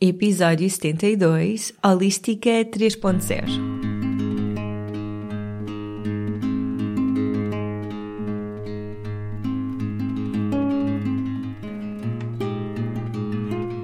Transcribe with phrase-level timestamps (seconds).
[0.00, 3.42] Episódio 72 Holística 3.0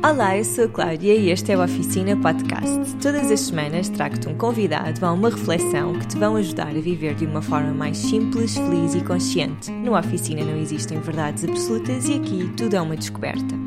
[0.09, 2.95] Olá, eu sou a Cláudia e este é o Oficina Podcast.
[3.03, 7.17] Todas as semanas trago-te um convidado a uma reflexão que te vão ajudar a viver
[7.17, 9.73] de uma forma mais simples, feliz e consciente.
[9.73, 13.64] No Oficina não existem verdades absolutas e aqui tudo é uma descoberta.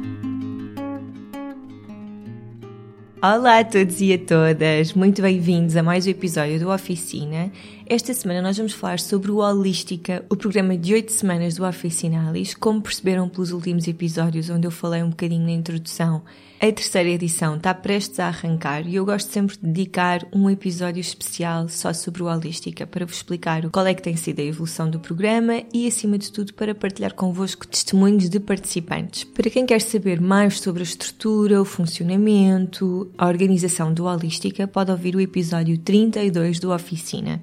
[3.30, 7.52] Olá a todos e a todas, muito bem-vindos a mais um episódio do Oficina.
[7.90, 12.54] Esta semana nós vamos falar sobre o Holística, o programa de 8 semanas do Oficinalis.
[12.54, 16.22] Como perceberam pelos últimos episódios, onde eu falei um bocadinho na introdução,
[16.60, 21.00] a terceira edição está prestes a arrancar e eu gosto sempre de dedicar um episódio
[21.00, 24.90] especial só sobre o Holística para vos explicar qual é que tem sido a evolução
[24.90, 29.24] do programa e, acima de tudo, para partilhar convosco testemunhos de participantes.
[29.24, 34.92] Para quem quer saber mais sobre a estrutura, o funcionamento, a organização do Holística, pode
[34.92, 37.42] ouvir o episódio 32 do Oficina.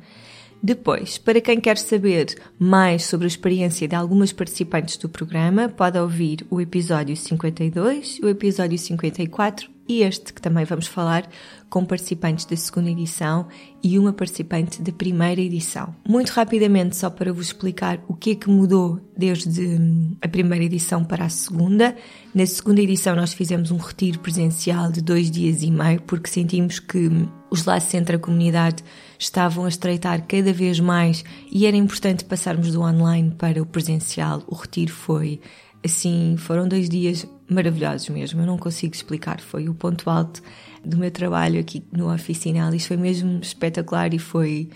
[0.65, 5.99] Depois, para quem quer saber mais sobre a experiência de algumas participantes do programa, pode
[5.99, 11.29] ouvir o episódio 52, o episódio 54 e este que também vamos falar
[11.69, 13.47] com participantes da segunda edição
[13.83, 15.95] e uma participante da primeira edição.
[16.09, 19.79] Muito rapidamente, só para vos explicar o que é que mudou desde
[20.23, 21.95] a primeira edição para a segunda.
[22.35, 26.79] Na segunda edição, nós fizemos um retiro presencial de dois dias e meio, porque sentimos
[26.79, 27.11] que
[27.51, 28.83] os laços entre a comunidade
[29.19, 34.43] estavam a estreitar cada vez mais e era importante passarmos do online para o presencial.
[34.47, 35.41] O retiro foi
[35.85, 40.43] assim, foram dois dias maravilhosos mesmo, eu não consigo explicar, foi o ponto alto
[40.83, 44.71] do meu trabalho aqui no Oficina Alice, foi mesmo espetacular e foi,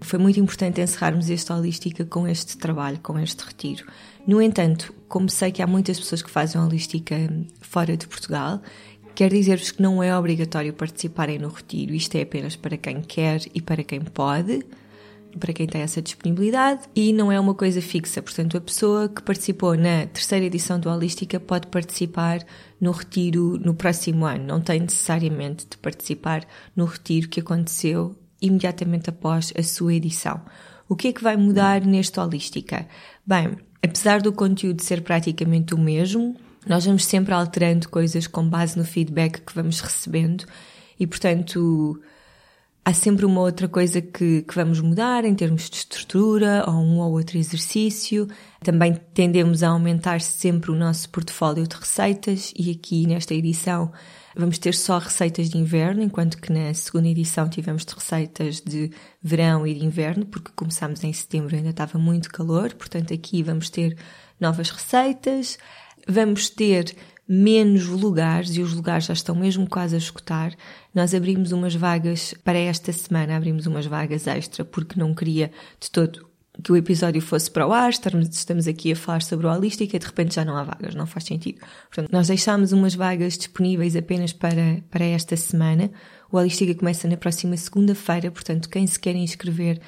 [0.00, 3.86] foi muito importante encerrarmos esta holística com este trabalho, com este retiro.
[4.26, 7.16] No entanto, como sei que há muitas pessoas que fazem holística
[7.60, 8.60] fora de Portugal,
[9.20, 13.42] quero dizer-vos que não é obrigatório participarem no retiro, isto é apenas para quem quer
[13.52, 14.64] e para quem pode
[15.38, 18.22] para quem tem essa disponibilidade e não é uma coisa fixa.
[18.22, 22.40] Portanto, a pessoa que participou na terceira edição do Holística pode participar
[22.80, 24.44] no retiro no próximo ano.
[24.44, 26.42] Não tem necessariamente de participar
[26.74, 30.40] no retiro que aconteceu imediatamente após a sua edição.
[30.88, 32.88] O que é que vai mudar neste Holística?
[33.24, 36.34] Bem, apesar do conteúdo ser praticamente o mesmo,
[36.66, 40.44] nós vamos sempre alterando coisas com base no feedback que vamos recebendo
[40.98, 42.00] e, portanto,
[42.84, 46.98] há sempre uma outra coisa que, que, vamos mudar em termos de estrutura ou um
[46.98, 48.28] ou outro exercício.
[48.62, 53.90] Também tendemos a aumentar sempre o nosso portfólio de receitas e aqui nesta edição
[54.36, 58.90] vamos ter só receitas de inverno, enquanto que na segunda edição tivemos de receitas de
[59.22, 63.42] verão e de inverno, porque começámos em setembro e ainda estava muito calor, portanto aqui
[63.42, 63.96] vamos ter
[64.38, 65.58] novas receitas.
[66.10, 66.94] Vamos ter
[67.28, 70.52] menos lugares e os lugares já estão mesmo quase a escutar.
[70.92, 75.88] Nós abrimos umas vagas para esta semana, abrimos umas vagas extra porque não queria de
[75.88, 76.28] todo
[76.60, 79.98] que o episódio fosse para o ar, estamos aqui a falar sobre o holística e
[79.98, 81.60] de repente já não há vagas, não faz sentido.
[81.88, 85.90] Portanto, nós deixámos umas vagas disponíveis apenas para, para esta semana.
[86.30, 89.80] O holística começa na próxima segunda-feira, portanto, quem se quer inscrever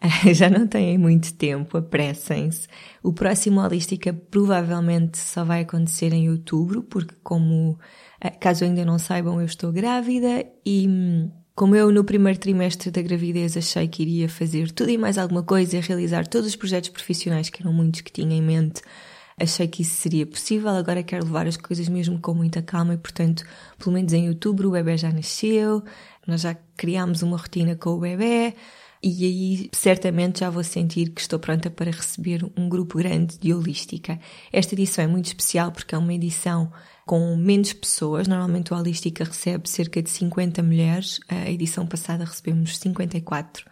[0.32, 2.68] já não têm muito tempo, apressem-se.
[3.02, 7.78] O próximo Holística provavelmente só vai acontecer em outubro, porque como,
[8.20, 12.90] eh, caso ainda não saibam, eu estou grávida e hum, como eu no primeiro trimestre
[12.92, 16.54] da gravidez achei que iria fazer tudo e mais alguma coisa e realizar todos os
[16.54, 18.80] projetos profissionais que eram muitos que tinha em mente,
[19.36, 20.70] achei que isso seria possível.
[20.70, 23.44] Agora quero levar as coisas mesmo com muita calma e, portanto,
[23.76, 25.82] pelo menos em outubro o bebê já nasceu,
[26.24, 28.54] nós já criámos uma rotina com o bebê,
[29.02, 33.54] e aí certamente já vou sentir que estou pronta para receber um grupo grande de
[33.54, 34.18] holística.
[34.52, 36.72] Esta edição é muito especial porque é uma edição
[37.08, 38.28] com menos pessoas.
[38.28, 41.18] Normalmente o Holística recebe cerca de 50 mulheres.
[41.26, 43.64] A edição passada recebemos 54.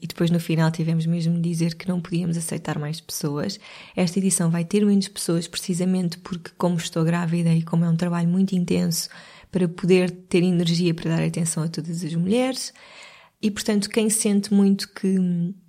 [0.00, 3.58] E depois no final tivemos mesmo de dizer que não podíamos aceitar mais pessoas.
[3.96, 7.96] Esta edição vai ter menos pessoas precisamente porque, como estou grávida e como é um
[7.96, 9.08] trabalho muito intenso
[9.50, 12.72] para poder ter energia para dar atenção a todas as mulheres,
[13.40, 15.16] e portanto, quem sente muito que,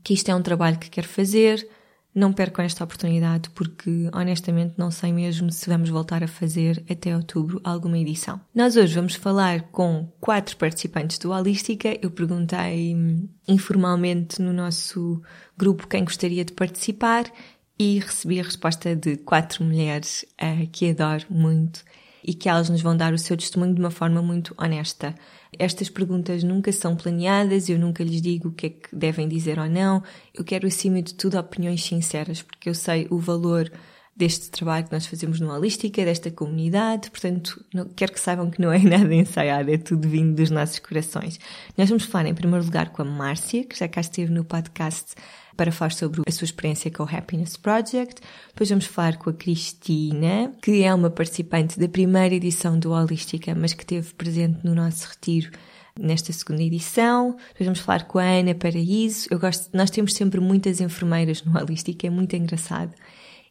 [0.03, 1.67] que isto é um trabalho que quer fazer,
[2.13, 7.15] não percam esta oportunidade, porque honestamente não sei mesmo se vamos voltar a fazer até
[7.15, 8.41] outubro alguma edição.
[8.53, 11.97] Nós hoje vamos falar com quatro participantes do Holística.
[12.01, 15.21] Eu perguntei hum, informalmente no nosso
[15.55, 17.31] grupo quem gostaria de participar
[17.77, 21.83] e recebi a resposta de quatro mulheres uh, que adoro muito
[22.23, 25.15] e que elas nos vão dar o seu testemunho de uma forma muito honesta.
[25.57, 29.59] Estas perguntas nunca são planeadas, eu nunca lhes digo o que é que devem dizer
[29.59, 30.03] ou não.
[30.33, 33.71] Eu quero, acima de tudo, opiniões sinceras, porque eu sei o valor
[34.19, 38.61] deste trabalho que nós fazemos no Holística, desta comunidade, portanto, não, quero que saibam que
[38.61, 41.39] não é nada ensaiado, é tudo vindo dos nossos corações.
[41.77, 45.15] Nós vamos falar em primeiro lugar com a Márcia, que já cá esteve no podcast
[45.59, 48.21] para falar sobre a sua experiência com o Happiness Project.
[48.47, 53.53] Depois vamos falar com a Cristina, que é uma participante da primeira edição do Holística,
[53.53, 55.51] mas que esteve presente no nosso retiro
[55.99, 57.35] nesta segunda edição.
[57.49, 59.27] Depois vamos falar com a Ana Paraíso.
[59.29, 62.93] Eu gosto, nós temos sempre muitas enfermeiras no Holística, é muito engraçado.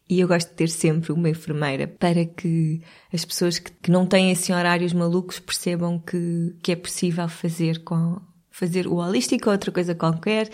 [0.08, 2.80] E eu gosto de ter sempre uma enfermeira para que
[3.12, 7.84] as pessoas que, que não têm assim horários malucos percebam que, que é possível fazer
[7.84, 8.18] com
[8.50, 10.48] fazer o holístico ou outra coisa qualquer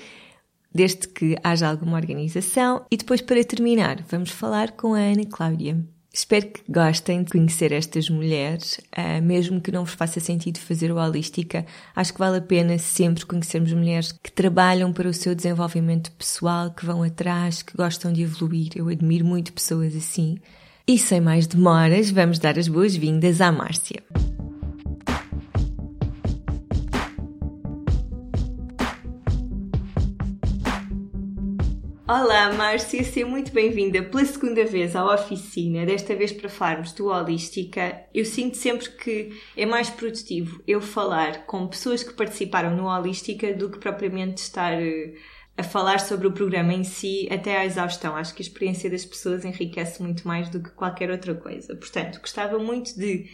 [0.74, 2.84] desde que haja alguma organização.
[2.90, 5.78] E depois, para terminar, vamos falar com a Ana Cláudia.
[6.16, 10.92] Espero que gostem de conhecer estas mulheres, uh, mesmo que não vos faça sentido fazer
[10.92, 11.66] o Holística.
[11.94, 16.70] Acho que vale a pena sempre conhecermos mulheres que trabalham para o seu desenvolvimento pessoal,
[16.70, 18.70] que vão atrás, que gostam de evoluir.
[18.76, 20.38] Eu admiro muito pessoas assim.
[20.86, 24.00] E sem mais demoras, vamos dar as boas-vindas à Márcia.
[32.16, 37.08] Olá, Márcia, seja muito bem-vinda pela segunda vez à oficina, desta vez para falarmos do
[37.08, 38.04] Holística.
[38.14, 43.52] Eu sinto sempre que é mais produtivo eu falar com pessoas que participaram no Holística
[43.52, 45.12] do que propriamente estar eh,
[45.56, 48.14] a falar sobre o programa em si até à exaustão.
[48.14, 51.74] Acho que a experiência das pessoas enriquece muito mais do que qualquer outra coisa.
[51.74, 53.28] Portanto, gostava muito de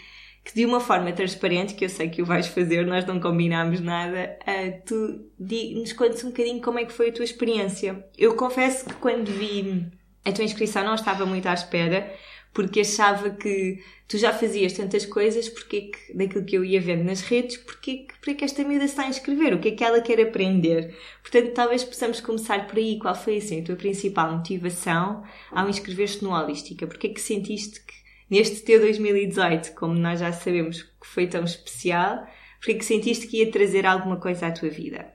[0.45, 3.81] que de uma forma transparente, que eu sei que o vais fazer, nós não combinámos
[3.81, 8.05] nada, uh, tu nos contes um bocadinho como é que foi a tua experiência.
[8.17, 9.87] Eu confesso que quando vi
[10.25, 12.13] a tua inscrição não estava muito à espera,
[12.53, 17.05] porque achava que tu já fazias tantas coisas, porque que, daquilo que eu ia vendo
[17.05, 20.01] nas redes, porque, porque que esta miúda está a inscrever, o que é que ela
[20.01, 20.97] quer aprender.
[21.23, 22.99] Portanto, talvez possamos começar por aí.
[22.99, 25.23] Qual foi assim, a tua principal motivação
[25.53, 26.87] ao inscrever-te no Holística?
[26.89, 28.00] Porque é que sentiste que
[28.31, 32.25] neste teu 2018, como nós já sabemos que foi tão especial,
[32.61, 35.13] porque que sentiste que ia trazer alguma coisa à tua vida?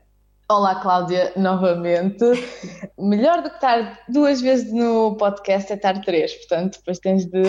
[0.48, 2.24] Olá, Cláudia, novamente.
[2.98, 7.42] Melhor do que estar duas vezes no podcast é estar três, portanto, depois tens de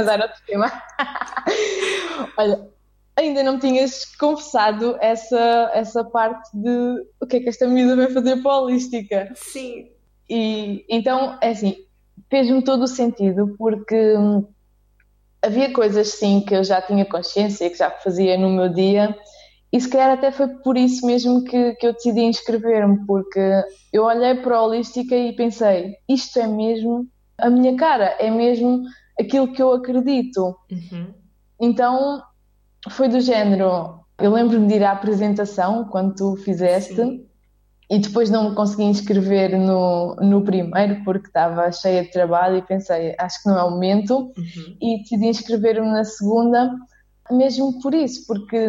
[0.00, 0.72] usar outro tema.
[2.36, 2.68] Olha,
[3.16, 7.94] ainda não me tinhas confessado essa, essa parte de o que é que esta miúda
[7.94, 9.32] vai fazer para a holística.
[9.36, 9.90] Sim.
[10.28, 11.76] E então, é assim,
[12.28, 14.44] fez-me todo o sentido, porque hum,
[15.48, 19.16] havia coisas sim que eu já tinha consciência, que já fazia no meu dia,
[19.72, 23.40] e se calhar até foi por isso mesmo que, que eu decidi inscrever-me, porque
[23.92, 27.06] eu olhei para a holística e pensei: isto é mesmo
[27.36, 28.82] a minha cara, é mesmo
[29.20, 30.56] aquilo que eu acredito.
[30.70, 31.12] Uhum.
[31.60, 32.22] Então
[32.90, 33.98] foi do género.
[34.18, 36.94] Eu lembro-me de ir à apresentação quando tu fizeste.
[36.94, 37.27] Sim
[37.90, 42.62] e depois não me consegui inscrever no, no primeiro porque estava cheia de trabalho e
[42.62, 44.76] pensei, acho que não é o momento, uhum.
[44.80, 46.70] e decidi inscrever-me na segunda,
[47.30, 48.68] mesmo por isso, porque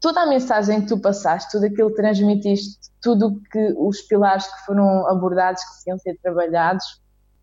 [0.00, 4.64] toda a mensagem que tu passaste, tudo aquilo que transmitiste, tudo que os pilares que
[4.64, 6.84] foram abordados, que iam ser trabalhados,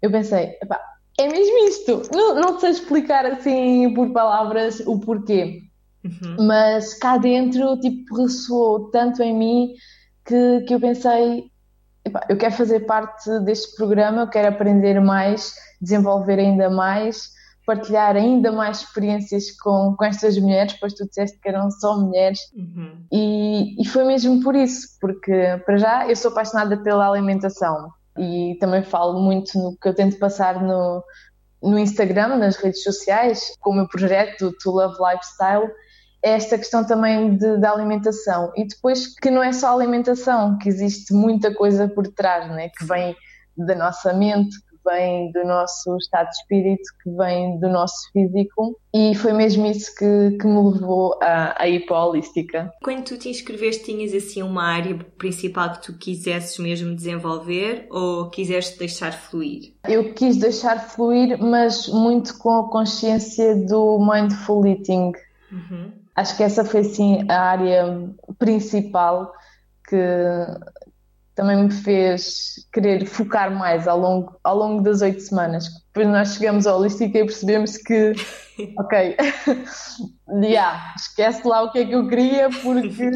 [0.01, 0.55] eu pensei,
[1.19, 5.63] é mesmo isto, não, não sei explicar assim por palavras o porquê,
[6.01, 6.45] uhum.
[6.47, 9.73] mas cá dentro tipo ressoou tanto em mim
[10.29, 11.51] que, que eu pensei,
[12.29, 17.31] eu quero fazer parte deste programa, eu quero aprender mais, desenvolver ainda mais,
[17.65, 22.39] partilhar ainda mais experiências com, com estas mulheres, pois tu disseste que eram só mulheres,
[22.55, 23.05] uhum.
[23.11, 27.89] e, e foi mesmo por isso, porque para já eu sou apaixonada pela alimentação.
[28.17, 31.03] E também falo muito no que eu tento passar no,
[31.61, 35.71] no Instagram, nas redes sociais, com o meu projeto To Love Lifestyle,
[36.21, 38.51] esta questão também de, da alimentação.
[38.55, 42.69] E depois que não é só alimentação, que existe muita coisa por trás, né?
[42.69, 43.15] que vem
[43.57, 48.77] da nossa mente, que vem do nosso estado de espírito, que vem do nosso físico.
[48.93, 52.73] E foi mesmo isso que, que me levou a, a ir para a holística.
[52.83, 58.29] Quando tu te inscreveste, tinhas assim uma área principal que tu quisesses mesmo desenvolver ou
[58.29, 59.73] quiseste deixar fluir?
[59.87, 65.11] Eu quis deixar fluir, mas muito com a consciência do mindful eating.
[65.51, 65.98] Uhum.
[66.19, 69.31] Acho que essa foi sim a área principal
[69.87, 69.95] que
[71.33, 75.69] também me fez querer focar mais ao longo, ao longo das oito semanas.
[75.93, 78.11] Depois nós chegamos ao holística e percebemos que,
[78.77, 79.15] ok,
[80.43, 83.11] yeah, esquece lá o que é que eu queria porque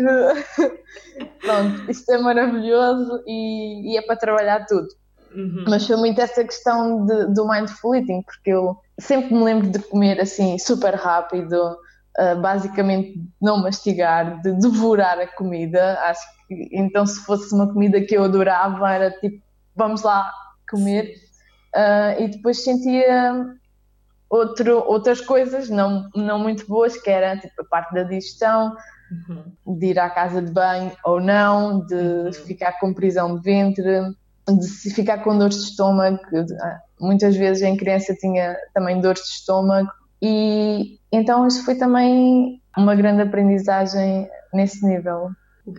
[1.43, 4.87] pronto, isto é maravilhoso e, e é para trabalhar tudo.
[5.35, 5.65] Uhum.
[5.67, 9.79] Mas foi muito essa questão de, do mindful eating, porque eu sempre me lembro de
[9.79, 11.75] comer assim super rápido,
[12.19, 15.99] uh, basicamente não mastigar, de devorar a comida.
[16.03, 19.41] Acho que então se fosse uma comida que eu adorava, era tipo,
[19.75, 20.31] vamos lá
[20.69, 21.15] comer.
[21.75, 23.45] uh, e depois sentia
[24.29, 28.75] outro, outras coisas não, não muito boas, que era tipo a parte da digestão,
[29.29, 29.77] uhum.
[29.77, 32.33] de ir à casa de banho ou não, de uhum.
[32.33, 34.15] ficar com prisão de ventre,
[34.47, 36.19] de se ficar com dores de estômago.
[36.61, 39.91] Ah, muitas vezes em criança tinha também dores de estômago
[40.21, 45.29] e então isso foi também uma grande aprendizagem nesse nível.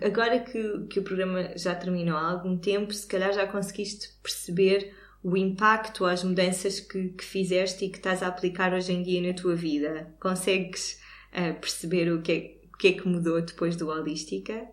[0.03, 4.95] Agora que, que o programa já terminou há algum tempo, se calhar já conseguiste perceber
[5.23, 9.27] o impacto, as mudanças que, que fizeste e que estás a aplicar hoje em dia
[9.27, 10.15] na tua vida?
[10.21, 11.01] Consegues
[11.33, 14.69] uh, perceber o que, é, o que é que mudou depois do Holística?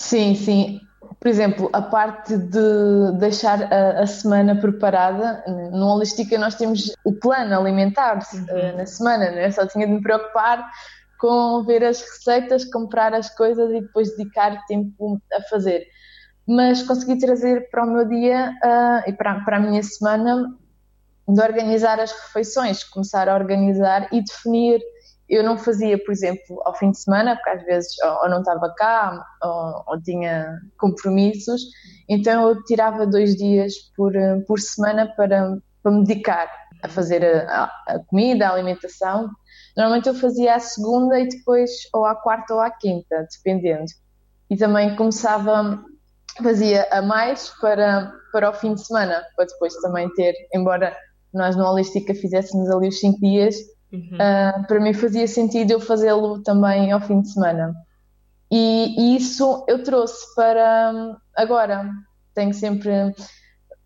[0.00, 0.80] Sim, sim.
[1.18, 7.12] Por exemplo, a parte de deixar a, a semana preparada, no Holística nós temos o
[7.12, 8.40] plano alimentar uhum.
[8.44, 9.50] uh, na semana, né?
[9.50, 10.66] só tinha de me preocupar
[11.18, 15.86] com ver as receitas, comprar as coisas e depois dedicar tempo a fazer
[16.50, 20.52] mas consegui trazer para o meu dia uh, e para, para a minha semana
[21.28, 24.80] de organizar as refeições, começar a organizar e definir.
[25.30, 28.74] Eu não fazia, por exemplo, ao fim de semana, porque às vezes ou, não estava
[28.76, 31.62] cá ou, ou, tinha compromissos,
[32.08, 34.12] então eu tirava dois dias por,
[34.46, 36.50] por semana para, para me dedicar
[36.82, 39.30] a fazer a, a comida, a alimentação.
[39.76, 43.86] Normalmente eu fazia à segunda e depois ou à quarta ou à quinta, dependendo.
[44.50, 45.80] E também começava
[46.42, 50.96] fazia a mais para, para o fim de semana, para depois também ter, embora
[51.32, 53.56] nós no Holística fizéssemos ali os 5 dias,
[53.92, 54.16] uhum.
[54.16, 57.74] uh, para mim fazia sentido eu fazê-lo também ao fim de semana.
[58.50, 61.88] E, e, isso eu trouxe para agora.
[62.34, 63.12] Tenho sempre a,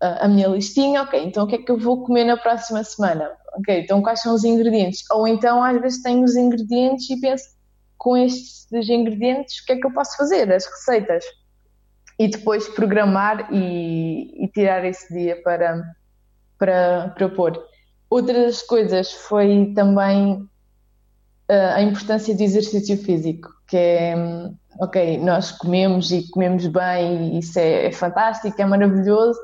[0.01, 2.83] ah, a minha listinha, ok, então o que é que eu vou comer na próxima
[2.83, 3.31] semana?
[3.53, 5.03] Ok, então quais são os ingredientes?
[5.11, 7.45] Ou então às vezes tenho os ingredientes e penso,
[7.97, 10.51] com estes ingredientes, o que é que eu posso fazer?
[10.51, 11.23] As receitas
[12.17, 15.83] e depois programar e, e tirar esse dia para,
[16.57, 17.63] para propor.
[18.09, 24.15] Outras coisas foi também uh, a importância do exercício físico, que é,
[24.79, 29.39] ok, nós comemos e comemos bem, e isso é, é fantástico, é maravilhoso,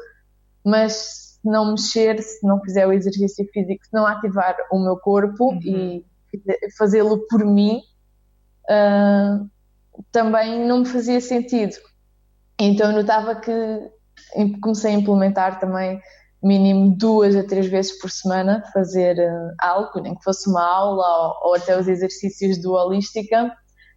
[0.63, 4.97] mas se não mexer, se não fizer o exercício físico, se não ativar o meu
[4.97, 5.59] corpo uhum.
[5.63, 6.05] e
[6.77, 7.81] fazê-lo por mim,
[8.69, 9.49] uh,
[10.11, 11.75] também não me fazia sentido
[12.61, 13.51] então eu notava que
[14.61, 15.99] comecei a implementar também
[16.43, 21.05] mínimo duas a três vezes por semana fazer uh, algo, nem que fosse uma aula
[21.43, 23.51] ou, ou, até os exercícios do Holística.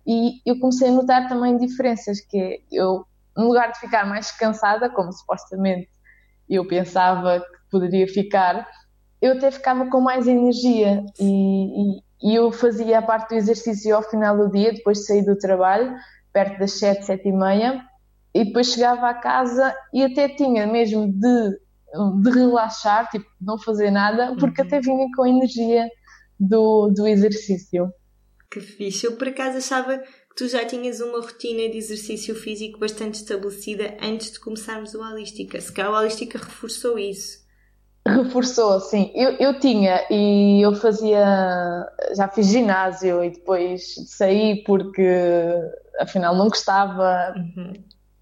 [0.07, 3.05] E eu comecei a notar também diferenças que eu,
[3.37, 5.89] no lugar de ficar mais cansada, como supostamente
[6.49, 8.69] eu pensava que poderia ficar,
[9.21, 11.03] eu até ficava com mais energia.
[11.19, 15.07] E, e, e eu fazia a parte do exercício ao final do dia, depois de
[15.07, 15.95] sair do trabalho,
[16.33, 17.83] perto das sete, sete e meia,
[18.35, 21.59] e depois chegava à casa e até tinha mesmo de,
[22.21, 24.67] de relaxar, tipo, não fazer nada, porque uhum.
[24.67, 25.89] até vinha com a energia
[26.39, 27.93] do, do exercício.
[28.51, 29.07] Que fixe.
[29.07, 33.97] Eu por acaso achava que tu já tinhas uma rotina de exercício físico bastante estabelecida
[34.01, 35.61] antes de começarmos o Holística.
[35.61, 37.45] Se calhar o Holística reforçou isso.
[38.07, 39.11] Reforçou, sim.
[39.15, 41.25] Eu, eu tinha e eu fazia,
[42.15, 45.09] já fiz ginásio e depois saí porque
[45.99, 47.35] afinal não gostava.
[47.37, 47.73] Uhum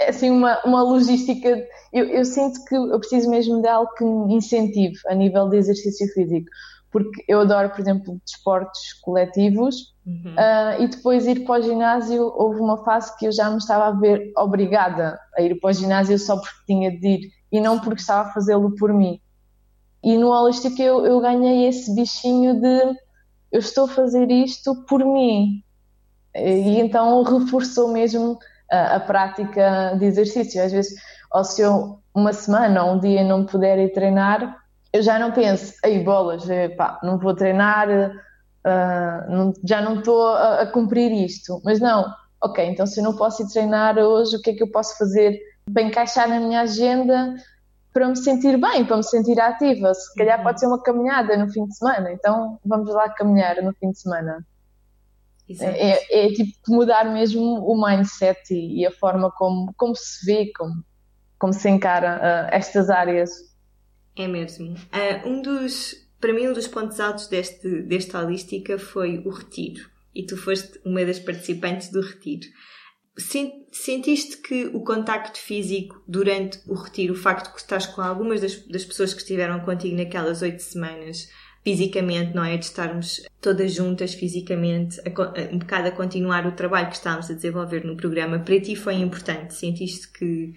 [0.08, 1.48] assim uma, uma logística.
[1.92, 5.56] Eu, eu, sinto que eu preciso mesmo de algo que me incentive a nível de
[5.56, 6.46] exercício físico,
[6.90, 10.34] porque eu adoro, por exemplo, desportos coletivos uhum.
[10.34, 12.32] uh, e depois ir para o ginásio.
[12.36, 15.72] Houve uma fase que eu já me estava a ver obrigada a ir para o
[15.72, 19.20] ginásio só porque tinha de ir e não porque estava a fazê-lo por mim.
[20.02, 22.96] E no Holístico eu, eu ganhei esse bichinho de
[23.52, 25.62] eu estou a fazer isto por mim.
[26.34, 28.38] E então reforçou mesmo
[28.72, 30.64] a, a prática de exercício.
[30.64, 30.94] Às vezes,
[31.30, 34.58] ou se eu uma semana ou um dia não puder ir treinar,
[34.92, 39.98] eu já não penso, aí bolas, eh, pá, não vou treinar, uh, não, já não
[39.98, 41.60] estou a, a, cumprir isto.
[41.64, 42.04] Mas não,
[42.42, 44.96] ok, então se eu não posso ir treinar hoje, o que é que eu posso
[44.98, 45.40] fazer
[45.72, 47.34] para encaixar na minha agenda
[47.94, 49.94] para me sentir bem, para me sentir ativa?
[49.94, 50.44] Se calhar uhum.
[50.44, 53.98] pode ser uma caminhada no fim de semana, então vamos lá caminhar no fim de
[53.98, 54.44] semana.
[55.60, 60.24] É, é, é, tipo mudar mesmo o mindset e, e, a forma como, como se
[60.24, 60.84] vê, como,
[61.38, 63.30] como se encara uh, estas áreas.
[64.16, 64.74] É mesmo.
[64.74, 69.90] Uh, um dos, para mim, um dos pontos altos deste, desta holística foi o retiro.
[70.14, 72.46] E tu foste uma das participantes do retiro.
[73.72, 78.40] Sentiste que o contacto físico durante o retiro, o facto de que estás com algumas
[78.40, 81.28] das, das pessoas que estiveram contigo naquelas oito semanas,
[81.64, 82.56] fisicamente, não é?
[82.56, 87.34] De estarmos todas juntas fisicamente, a, um bocado a continuar o trabalho que estávamos a
[87.34, 88.38] desenvolver no programa.
[88.38, 89.54] Para ti foi importante?
[89.54, 90.54] Sentiste que.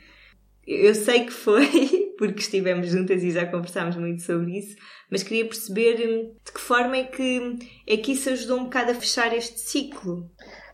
[0.65, 1.67] Eu sei que foi,
[2.17, 4.75] porque estivemos juntas e já conversámos muito sobre isso,
[5.12, 8.91] mas queria perceber hum, de que forma é que, é que isso ajudou um bocado
[8.91, 10.27] a fechar este ciclo.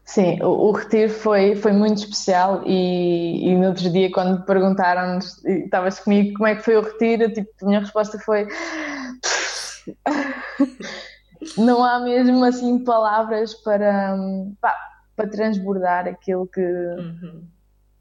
[0.05, 4.45] Sim, o, o retiro foi, foi muito especial e, e no outro dia quando me
[4.45, 8.47] perguntaram-nos, estavas comigo, como é que foi o retiro, tipo, a minha resposta foi
[11.57, 14.15] não há mesmo assim palavras para,
[14.59, 14.75] pá,
[15.15, 17.43] para transbordar aquilo que, uhum.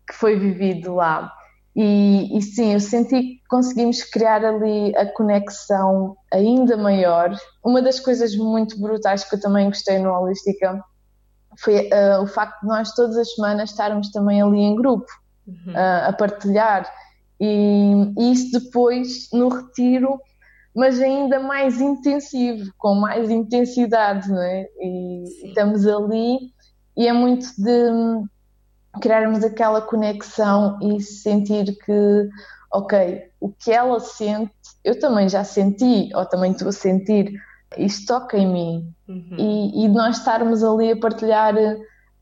[0.06, 1.32] que foi vivido lá.
[1.74, 7.34] E, e, sim, eu senti que conseguimos criar ali a conexão ainda maior.
[7.64, 10.84] Uma das coisas muito brutais que eu também gostei no Holística
[11.58, 15.06] foi uh, o facto de nós todas as semanas estarmos também ali em grupo
[15.46, 15.72] uhum.
[15.72, 16.90] uh, a partilhar.
[17.40, 20.20] E, e, isso depois, no retiro,
[20.74, 24.66] mas ainda mais intensivo, com mais intensidade, não é?
[24.80, 25.48] E Sim.
[25.48, 26.38] estamos ali
[26.96, 28.28] e é muito de
[29.00, 32.28] criarmos aquela conexão e sentir que,
[32.72, 34.52] ok, o que ela sente,
[34.84, 37.32] eu também já senti, ou também estou a sentir,
[37.78, 38.94] isto toca em mim.
[39.08, 39.36] Uhum.
[39.38, 41.54] E, e nós estarmos ali a partilhar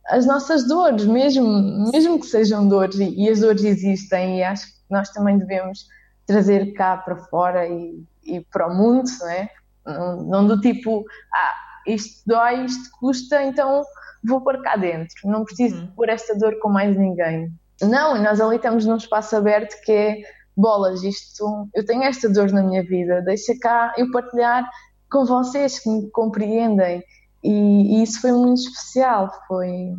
[0.08, 4.66] as nossas dores, mesmo, mesmo que sejam dores, e, e as dores existem, e acho
[4.66, 5.86] que nós também devemos
[6.28, 9.50] trazer cá para fora e e para o mundo, não é?
[9.84, 11.04] Não, não do tipo,
[11.34, 11.54] ah,
[11.86, 13.82] isto dói, isto custa, então
[14.22, 15.86] vou pôr cá dentro, não preciso uhum.
[15.96, 17.50] pôr esta dor com mais ninguém.
[17.80, 20.22] Não, nós ali estamos num espaço aberto que é
[20.54, 24.68] bolas, isto, eu tenho esta dor na minha vida, deixa cá eu partilhar
[25.10, 27.02] com vocês que me compreendem.
[27.42, 29.94] E, e isso foi muito especial, foi.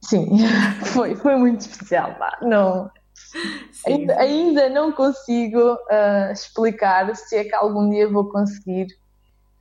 [0.00, 0.38] Sim,
[0.86, 2.14] foi, foi muito especial.
[2.14, 2.38] Pá.
[2.40, 2.90] Não,
[3.86, 8.86] Ainda, ainda, não consigo uh, explicar se é que algum dia vou conseguir.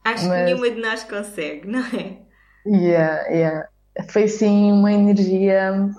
[0.03, 0.39] Acho mas...
[0.39, 2.17] que nenhuma de nós consegue, não é?
[2.65, 3.67] Yeah, yeah.
[4.09, 5.89] Foi sim uma energia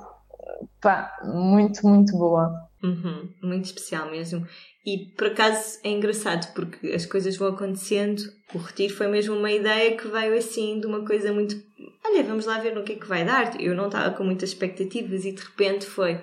[0.80, 2.52] pá, muito, muito boa.
[2.82, 4.46] Uhum, muito especial mesmo.
[4.84, 8.22] E por acaso é engraçado porque as coisas vão acontecendo.
[8.54, 11.56] O retiro foi mesmo uma ideia que veio assim de uma coisa muito.
[12.04, 13.58] Olha, vamos lá ver no que é que vai dar.
[13.58, 16.22] Eu não estava com muitas expectativas e de repente foi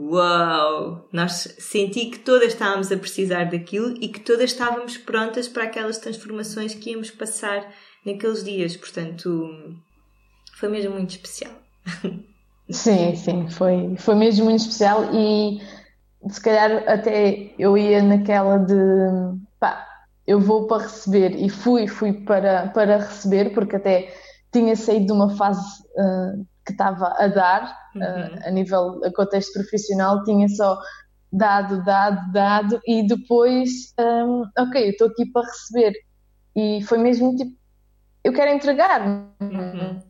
[0.00, 1.06] Uau!
[1.12, 5.98] Nós senti que todas estávamos a precisar daquilo e que todas estávamos prontas para aquelas
[5.98, 7.70] transformações que íamos passar
[8.04, 8.74] naqueles dias.
[8.76, 9.50] Portanto,
[10.58, 11.52] foi mesmo muito especial.
[12.70, 15.60] Sim, sim, foi, foi mesmo muito especial e
[16.30, 18.74] se calhar até eu ia naquela de
[19.58, 19.86] pá,
[20.24, 24.14] eu vou para receber e fui, fui para, para receber porque até
[24.52, 28.02] tinha saído de uma fase uh, que estava a dar uhum.
[28.02, 30.78] uh, a nível a contexto profissional tinha só
[31.32, 35.92] dado, dado, dado e depois um, ok, eu estou aqui para receber
[36.56, 37.58] e foi mesmo tipo
[38.22, 39.00] eu quero entregar
[39.40, 40.00] uhum.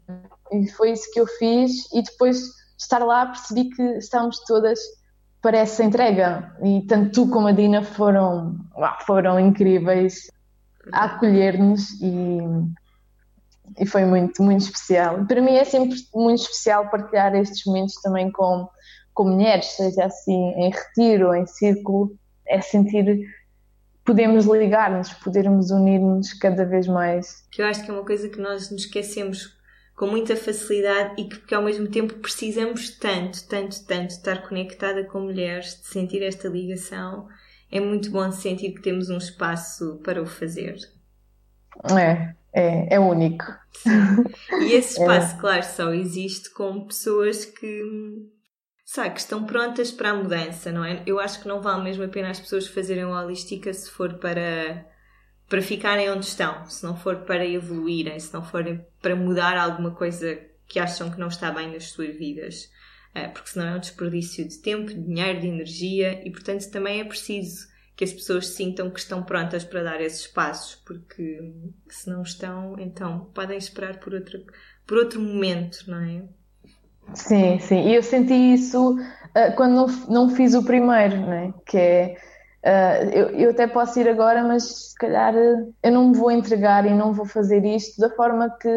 [0.53, 4.81] e foi isso que eu fiz e depois de estar lá percebi que estamos todas
[5.43, 8.59] para essa entrega e tanto tu como a Dina foram
[9.07, 10.31] foram incríveis
[10.93, 12.41] a acolher-nos e
[13.79, 15.25] e foi muito, muito especial.
[15.27, 18.69] Para mim é sempre muito especial partilhar estes momentos também com,
[19.15, 22.13] com mulheres, seja assim em retiro, em círculo,
[22.47, 23.21] é sentir
[24.05, 27.47] podemos ligar-nos, podermos unir-nos cada vez mais.
[27.51, 29.57] Que eu acho que é uma coisa que nós nos esquecemos
[29.95, 35.05] com muita facilidade e que, que ao mesmo tempo precisamos tanto, tanto, tanto estar conectada
[35.05, 37.29] com mulheres, de sentir esta ligação.
[37.71, 40.77] É muito bom sentir que temos um espaço para o fazer.
[41.99, 43.45] É, é, é único.
[43.73, 43.91] Sim.
[44.61, 45.03] E esse é.
[45.03, 45.41] espaço, é.
[45.41, 47.83] claro, só existe com pessoas que,
[48.85, 51.03] sabe, que estão prontas para a mudança, não é?
[51.07, 54.15] Eu acho que não vale mesmo a pena as pessoas fazerem uma holística se for
[54.15, 54.87] para,
[55.49, 58.65] para ficarem onde estão, se não for para evoluírem, se não for
[59.01, 62.69] para mudar alguma coisa que acham que não está bem nas suas vidas.
[63.15, 67.01] Eh, porque senão é um desperdício de tempo, de dinheiro, de energia e, portanto, também
[67.01, 71.53] é preciso que as pessoas sintam que estão prontas para dar esses passos, porque
[71.89, 74.41] se não estão, então podem esperar por outro,
[74.87, 76.23] por outro momento, não é?
[77.15, 77.89] Sim, sim.
[77.89, 81.55] E eu senti isso uh, quando não, não fiz o primeiro, não é?
[81.67, 82.17] Que é.
[82.63, 86.31] Uh, eu, eu até posso ir agora, mas se calhar uh, eu não me vou
[86.31, 88.69] entregar e não vou fazer isto da forma que,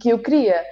[0.00, 0.62] que eu queria.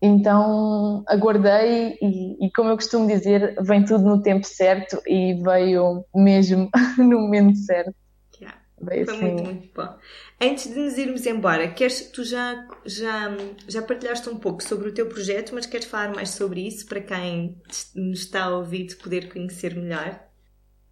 [0.00, 6.04] Então aguardei e, e, como eu costumo dizer, vem tudo no tempo certo e veio
[6.14, 7.94] mesmo no momento certo.
[8.40, 8.58] Yeah.
[8.80, 9.24] Veio Foi assim.
[9.24, 9.94] muito, muito bom.
[10.40, 13.34] Antes de nos irmos embora, queres, tu já, já,
[13.66, 17.00] já partilhaste um pouco sobre o teu projeto, mas queres falar mais sobre isso para
[17.00, 17.56] quem
[17.94, 20.20] nos está a ouvir poder conhecer melhor?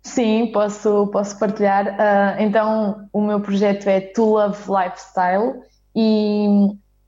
[0.03, 1.87] Sim, posso, posso partilhar.
[1.87, 5.63] Uh, então, o meu projeto é To Love Lifestyle
[5.95, 6.47] e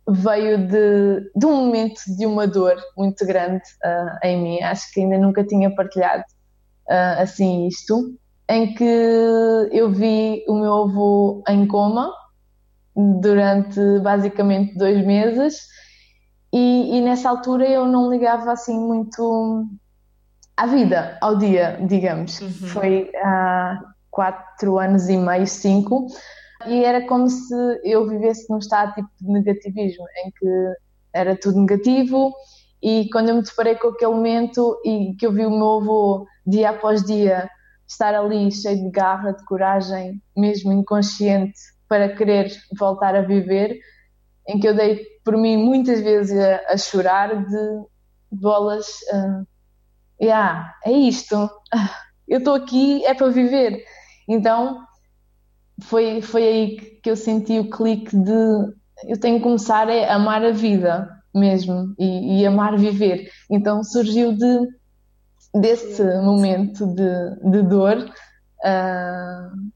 [0.08, 4.62] veio de, de um momento de uma dor muito grande uh, em mim.
[4.62, 6.24] Acho que ainda nunca tinha partilhado
[6.88, 8.14] uh, assim isto.
[8.48, 8.84] em que
[9.72, 12.12] eu vi o meu avô em coma
[12.94, 15.66] durante basicamente dois meses
[16.52, 19.66] e, e, nessa altura eu não ligava assim muito
[20.56, 22.40] à vida, ao dia, digamos.
[22.40, 22.50] Uhum.
[22.50, 23.78] Foi há
[24.10, 26.06] quatro anos e meio, cinco,
[26.68, 30.46] e era como se eu vivesse num estado tipo de negativismo, em que
[31.12, 32.32] era tudo negativo,
[32.82, 36.26] e quando eu me deparei com aquele momento e que eu vi o meu avô
[36.46, 37.48] dia após dia
[37.88, 43.78] estar ali cheio de garra, de coragem, mesmo inconsciente, para querer voltar a viver,
[44.48, 47.84] em que eu dei por mim muitas vezes a, a chorar de
[48.30, 48.86] bolas.
[49.12, 49.46] Uh,
[50.20, 51.36] yeah, é isto,
[51.72, 53.84] ah, eu estou aqui, é para viver.
[54.28, 54.85] Então
[55.82, 58.32] foi, foi aí que eu senti o clique de
[59.04, 63.28] eu tenho que começar a amar a vida mesmo e, e amar viver.
[63.50, 64.68] Então surgiu de
[65.54, 69.70] desse momento de, de dor uh,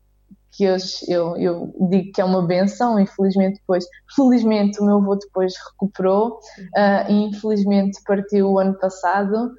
[0.53, 3.85] que hoje eu, eu, digo que é uma benção, infelizmente depois,
[4.15, 6.39] felizmente o meu avô depois recuperou
[6.77, 9.53] uh, e infelizmente partiu o ano passado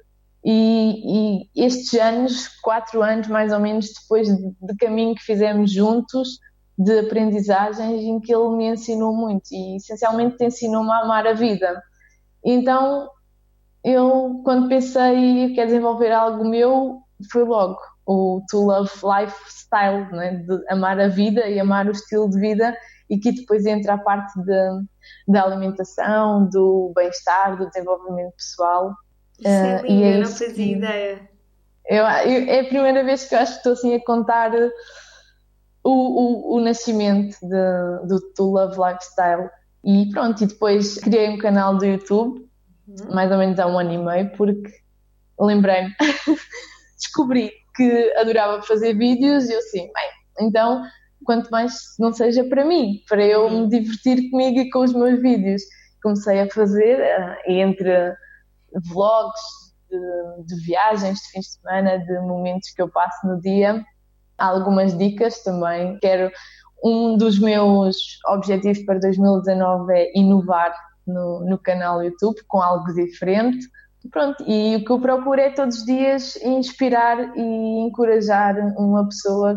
[0.44, 5.72] e, e, estes anos, quatro anos mais ou menos depois de, de caminho que fizemos
[5.72, 6.38] juntos,
[6.76, 11.80] de aprendizagens em que ele me ensinou muito e essencialmente ensinou-me a amar a vida.
[12.44, 13.08] Então
[13.84, 17.00] eu, quando pensei que quer desenvolver algo meu,
[17.30, 20.36] foi logo o To Love Lifestyle, né?
[20.36, 22.76] de amar a vida e amar o estilo de vida,
[23.10, 24.32] e que depois entra a parte
[25.28, 28.94] da alimentação, do bem-estar, do desenvolvimento pessoal.
[29.48, 31.28] Isso é lindo, uh, é eu não fazia que, ideia.
[31.86, 34.52] Eu, eu, é a primeira vez que eu acho que estou assim a contar
[35.84, 39.50] o, o, o nascimento de, do To Love Lifestyle.
[39.84, 42.48] E pronto, e depois criei um canal do YouTube,
[42.86, 43.14] uhum.
[43.14, 44.70] mais ou menos há um ano e meio, porque
[45.38, 45.92] lembrei-me,
[46.96, 50.10] descobri que adorava fazer vídeos e eu assim, bem,
[50.46, 50.84] então
[51.24, 55.20] quanto mais não seja para mim, para eu me divertir comigo e com os meus
[55.20, 55.62] vídeos.
[56.02, 58.14] Comecei a fazer uh, entre
[58.88, 59.40] vlogs
[59.90, 63.84] de, de, viagens, de fins de semana, de momentos que eu passo no dia,
[64.38, 65.98] algumas dicas também.
[66.00, 66.30] Quero
[66.84, 70.74] um dos meus objetivos para 2019 é inovar
[71.06, 73.66] no, no canal YouTube com algo diferente
[74.10, 79.56] Pronto, e o que eu procuro é todos os dias inspirar e encorajar uma pessoa,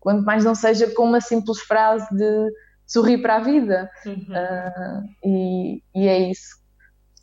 [0.00, 2.52] quanto mais não seja com uma simples frase de
[2.86, 3.90] sorrir para a vida.
[4.06, 4.14] Uhum.
[4.14, 6.65] Uh, e, e, é isso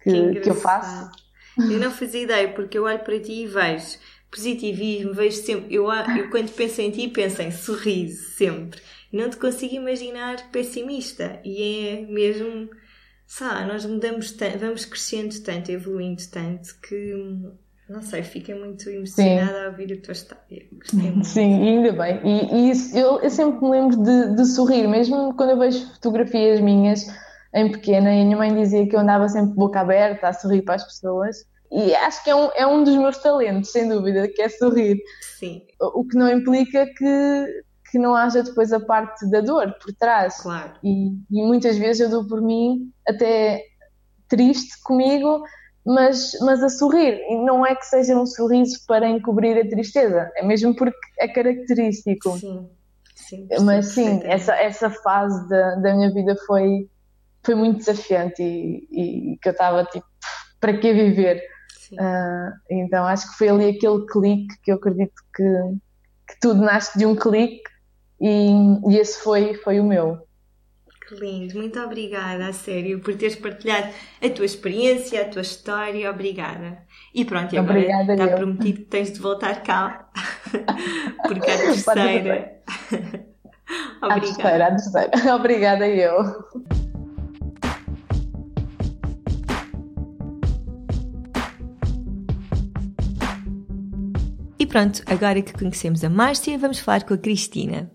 [0.03, 1.11] que, que, que, eu faço.
[1.57, 3.97] Eu não fazia ideia, porque eu olho para ti e vejo
[4.31, 5.73] positivismo, vejo sempre.
[5.73, 8.81] Eu, eu quando penso em ti, penso em sorriso, sempre.
[9.11, 11.39] Não te consigo imaginar pessimista.
[11.43, 12.69] E é mesmo
[13.27, 17.15] sabe, nós mudamos tanto, vamos crescendo tanto, evoluindo tanto que
[17.89, 19.65] não sei, fiquei muito emocionada Sim.
[19.65, 20.65] a ouvir a tua história.
[20.71, 21.27] Gostei muito.
[21.27, 22.21] Sim, ainda bem.
[22.23, 25.85] E, e isso, eu, eu, sempre me lembro de, de, sorrir, mesmo quando eu vejo
[25.93, 27.05] fotografias minhas
[27.53, 30.63] em pequena, e a minha mãe dizia que eu andava sempre boca aberta a sorrir
[30.63, 31.37] para as pessoas.
[31.71, 34.97] E acho que é um, é um dos meus talentos, sem dúvida, que é sorrir.
[35.39, 35.61] Sim.
[35.79, 37.63] O, que não implica que
[37.93, 40.41] que não haja depois a parte da dor por trás.
[40.41, 40.73] Claro.
[40.83, 43.61] E, e muitas vezes eu dou por mim até
[44.27, 45.43] triste comigo,
[45.85, 47.19] mas, mas a sorrir.
[47.29, 51.27] E não é que seja um sorriso para encobrir a tristeza, é mesmo porque é
[51.27, 52.35] característico.
[52.39, 52.67] Sim.
[53.15, 56.89] sim mas sim, essa, essa fase da, da minha vida foi,
[57.43, 60.05] foi muito desafiante e, e que eu estava tipo,
[60.59, 61.41] para que viver?
[61.93, 65.43] Uh, então acho que foi ali aquele clique que eu acredito que,
[66.27, 67.61] que tudo nasce de um clique
[68.19, 68.49] e,
[68.89, 70.25] e esse foi, foi o meu.
[71.07, 73.89] Que lindo, muito obrigada, a sério, por teres partilhado
[74.21, 76.81] a tua experiência, a tua história, obrigada.
[77.13, 78.35] E pronto, e agora obrigada está eu.
[78.35, 80.09] prometido que tens de voltar cá,
[81.27, 82.03] porque a terceira.
[82.05, 82.63] obrigada.
[84.01, 85.35] A terceira, a terceira.
[85.35, 86.82] Obrigada eu.
[94.73, 97.91] Pronto, agora que conhecemos a Márcia, vamos falar com a Cristina.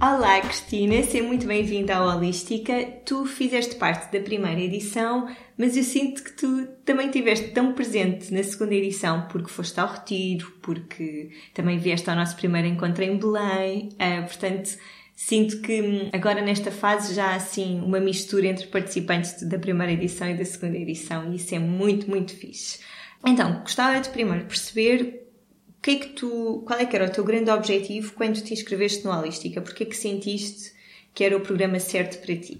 [0.00, 2.82] Olá, Cristina, seja muito bem-vinda à Holística.
[3.04, 8.32] Tu fizeste parte da primeira edição, mas eu sinto que tu também estiveste tão presente
[8.32, 13.18] na segunda edição porque foste ao retiro, porque também vieste ao nosso primeiro encontro em
[13.18, 13.90] Belém.
[13.92, 14.78] Uh, portanto,
[15.24, 19.92] sinto que hum, agora nesta fase já há assim uma mistura entre participantes da primeira
[19.92, 22.80] edição e da segunda edição e isso é muito, muito fixe.
[23.24, 25.28] Então, gostava de primeiro perceber
[25.80, 29.04] que é que tu, qual é que era o teu grande objetivo quando te inscreveste
[29.04, 29.60] no Holística?
[29.60, 30.72] Porque é que sentiste
[31.14, 32.58] que era o programa certo para ti?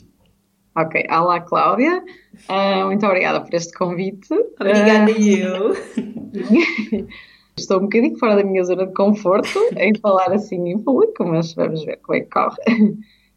[0.76, 2.00] Ok, olá Cláudia,
[2.48, 4.32] uh, muito obrigada por este convite.
[4.60, 5.74] Obrigada uh, eu.
[7.56, 11.54] Estou um bocadinho fora da minha zona de conforto em falar assim em público, mas
[11.54, 12.56] vamos ver como é que corre.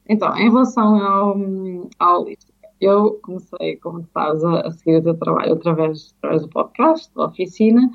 [0.08, 1.36] Então, em relação ao,
[1.98, 2.26] ao
[2.80, 7.90] eu comecei, como tu a, seguir o teu trabalho através, através do podcast, da oficina,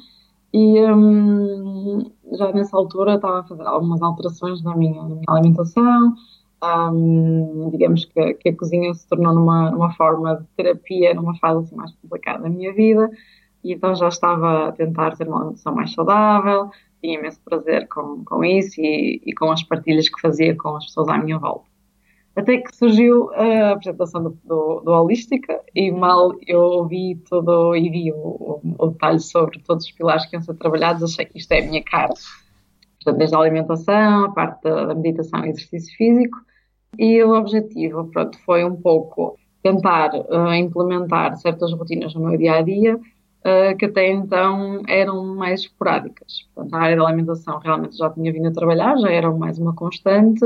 [0.52, 6.14] e um, já nessa altura estava a fazer algumas alterações na minha, na minha alimentação.
[6.62, 11.64] Um, digamos que, que, a cozinha se tornou numa, numa forma de terapia numa fase
[11.64, 13.08] assim, mais complicada da minha vida
[13.62, 16.70] e então já estava a tentar ter uma alimentação mais saudável,
[17.00, 20.86] tinha imenso prazer com, com isso e, e com as partilhas que fazia com as
[20.86, 21.68] pessoas à minha volta.
[22.36, 27.90] Até que surgiu a apresentação do, do, do Holística e mal eu ouvi todo e
[27.90, 31.50] vi o, o, detalhe sobre todos os pilares que iam ser trabalhados, achei que isto
[31.52, 32.14] é a minha cara.
[32.96, 36.38] Portanto, desde a alimentação, a parte da, da meditação e exercício físico.
[36.98, 42.54] E o objetivo, pronto, foi um pouco tentar uh, implementar certas rotinas no meu dia
[42.54, 42.98] a dia
[43.40, 46.48] uh, que até então eram mais esporádicas.
[46.54, 49.74] Portanto, a área da alimentação realmente já tinha vindo a trabalhar, já era mais uma
[49.74, 50.44] constante,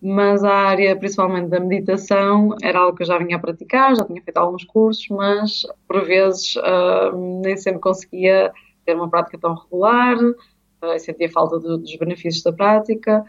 [0.00, 4.04] mas a área principalmente da meditação era algo que eu já vinha a praticar, já
[4.04, 8.52] tinha feito alguns cursos, mas por vezes uh, nem sempre conseguia
[8.84, 13.24] ter uma prática tão regular, uh, sentia falta do, dos benefícios da prática.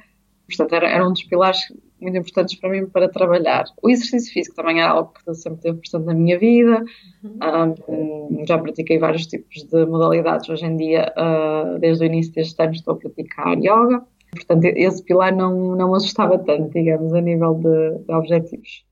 [0.47, 1.60] Portanto, era, era um dos pilares
[2.01, 3.63] muito importantes para mim para trabalhar.
[3.82, 6.84] O exercício físico também era algo que sempre teve presente na minha vida.
[7.23, 7.75] Uhum.
[7.88, 10.49] Um, já pratiquei vários tipos de modalidades.
[10.49, 14.03] Hoje em dia, uh, desde o início deste ano, estou a praticar yoga.
[14.32, 18.84] Portanto, esse pilar não, não me assustava tanto, digamos, a nível de, de objetivos.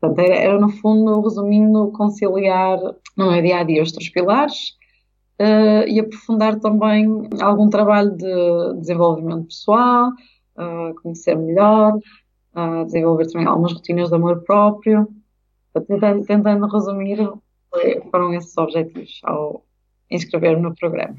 [0.00, 2.78] Portanto, era, era, no fundo, resumindo, conciliar
[3.16, 4.70] no meu dia a dia os três pilares
[5.40, 10.10] uh, e aprofundar também algum trabalho de desenvolvimento pessoal,
[10.56, 11.98] uh, conhecer melhor,
[12.54, 15.08] a desenvolver também algumas rotinas de amor próprio.
[15.86, 17.18] Tentando, tentando resumir,
[18.10, 19.64] foram esses objetivos ao
[20.10, 21.16] inscrever-me no programa.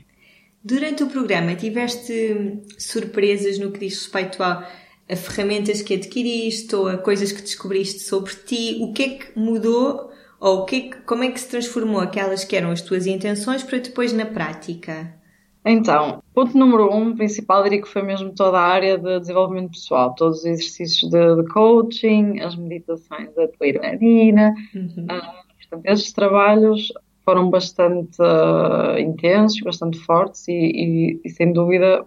[0.64, 4.68] Durante o programa, tiveste surpresas no que diz respeito a,
[5.10, 8.78] a ferramentas que adquiriste ou a coisas que descobriste sobre ti?
[8.82, 12.00] O que é que mudou ou o que, é que como é que se transformou
[12.00, 15.21] aquelas que eram as tuas intenções para depois na prática?
[15.64, 20.16] Então, ponto número um, principal, diria que foi mesmo toda a área de desenvolvimento pessoal,
[20.16, 24.56] todos os exercícios de, de coaching, as meditações da tua Irina.
[24.74, 25.04] Uhum.
[25.04, 26.92] Uh, portanto, esses trabalhos
[27.24, 32.04] foram bastante uh, intensos, bastante fortes e, e, e, sem dúvida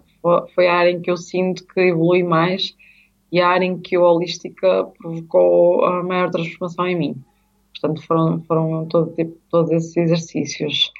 [0.53, 2.75] foi a área em que eu sinto que evolui mais
[3.31, 7.15] e a área em que a holística provocou a maior transformação em mim.
[7.71, 10.91] Portanto, foram, foram todo tipo, todos esses exercícios.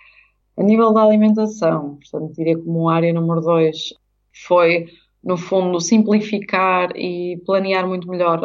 [0.57, 3.93] A nível da alimentação, portanto, diria como área número dois
[4.45, 4.87] foi,
[5.23, 8.41] no fundo, simplificar e planear muito melhor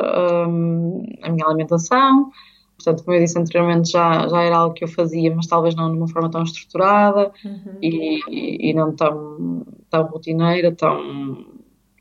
[0.49, 2.31] um, a minha alimentação.
[2.77, 5.93] Portanto, como eu disse anteriormente, já, já era algo que eu fazia, mas talvez não
[5.93, 7.77] de uma forma tão estruturada uhum.
[7.83, 11.45] e, e, não tão, tão rotineira, tão,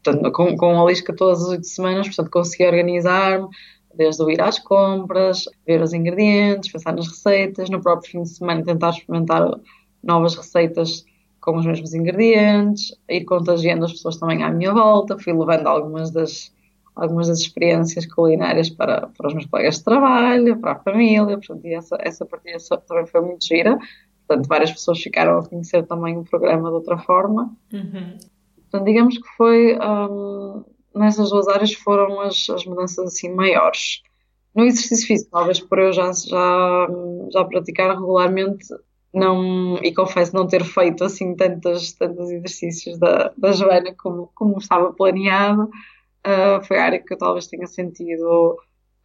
[0.01, 3.49] portanto, com, com a lisca todas as oito semanas, portanto, consegui organizar-me,
[3.93, 8.29] desde o ir às compras, ver os ingredientes, pensar nas receitas, no próprio fim de
[8.29, 9.51] semana tentar experimentar
[10.03, 11.05] novas receitas
[11.41, 16.11] com os mesmos ingredientes, ir contagiando as pessoas também à minha volta, fui levando algumas
[16.11, 16.53] das,
[16.95, 21.65] algumas das experiências culinárias para, para os meus colegas de trabalho, para a família, portanto,
[21.65, 22.57] e essa, essa partilha
[22.87, 23.77] também foi muito gira,
[24.27, 27.55] portanto, várias pessoas ficaram a conhecer também o programa de outra forma.
[27.73, 28.17] Uhum.
[28.69, 34.03] Portanto, digamos que foi, um, nessas duas áreas foram as, as mudanças assim maiores.
[34.53, 36.87] No exercício físico, talvez por eu já, já,
[37.31, 38.67] já praticar regularmente,
[39.13, 44.57] não, e confesso não ter feito assim tantos, tantos exercícios da, da Joana como, como
[44.57, 45.69] estava planeado.
[46.25, 48.57] Uh, foi a área que eu talvez tenha sentido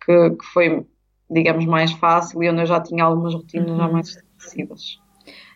[0.04, 0.84] que, que, foi,
[1.30, 3.76] digamos, mais fácil e onde eu já tinha algumas rotinas uhum.
[3.76, 5.04] já mais estabelecidas.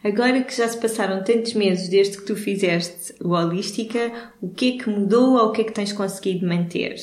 [0.02, 4.74] Agora que já se passaram tantos meses desde que tu fizeste o Holística, o que
[4.74, 6.94] é que mudou ou o que é que tens conseguido manter?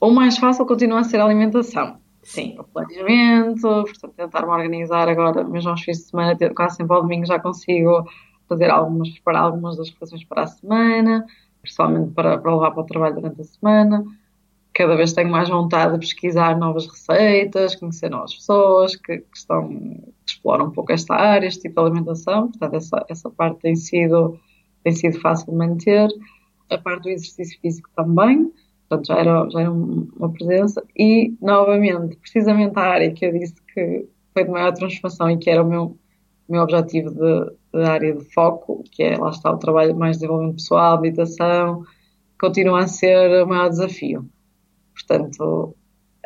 [0.00, 1.98] O mais fácil continua a ser a alimentação.
[2.24, 7.02] Sim, o planeamento, portanto, tentar-me organizar agora, mesmo aos fins de semana, quase sempre ao
[7.02, 8.08] domingo já consigo
[8.48, 11.26] fazer algumas, preparar algumas das refeições para a semana,
[11.60, 14.04] principalmente para, para levar para o trabalho durante a semana.
[14.72, 19.68] Cada vez tenho mais vontade de pesquisar novas receitas, conhecer novas pessoas que, que estão,
[19.68, 22.48] que exploram um pouco esta área, este tipo de alimentação.
[22.48, 24.40] Portanto, essa, essa parte tem sido,
[24.82, 26.08] tem sido fácil de manter.
[26.70, 28.50] A parte do exercício físico também
[28.88, 30.82] portanto já era, já era uma presença.
[30.96, 35.50] E, novamente, precisamente a área que eu disse que foi de maior transformação e que
[35.50, 35.98] era o meu,
[36.48, 40.20] meu objetivo de, de área de foco, que é, lá está, o trabalho mais de
[40.20, 41.84] desenvolvimento pessoal, meditação,
[42.40, 44.28] continua a ser o maior desafio.
[44.92, 45.74] Portanto,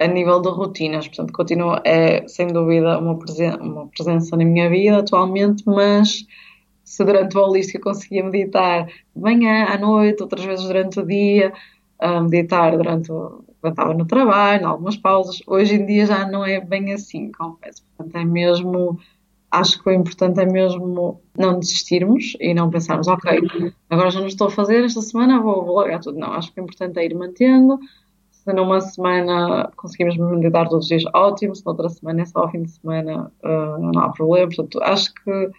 [0.00, 1.06] a nível de rotinas.
[1.08, 6.26] Portanto, continua, é sem dúvida uma, presen uma presença na minha vida atualmente, mas
[6.84, 11.06] se durante o holístico eu conseguia meditar de manhã, à noite, outras vezes durante o
[11.06, 11.52] dia,
[12.02, 16.26] uh, meditar durante o, quando estava no trabalho, em algumas pausas, hoje em dia já
[16.26, 17.82] não é bem assim, confesso.
[17.96, 18.98] Portanto, é mesmo
[19.50, 23.40] acho que o importante é mesmo não desistirmos e não pensarmos, ok,
[23.88, 26.18] agora já não estou a fazer, esta semana vou, vou largar tudo.
[26.18, 27.78] Não, acho que o importante é ir mantendo.
[28.30, 31.54] Se numa semana conseguimos meditar todos os dias, ótimo.
[31.54, 34.46] Se noutra semana é só ao fim de semana, uh, não há problema.
[34.48, 35.50] Portanto, acho que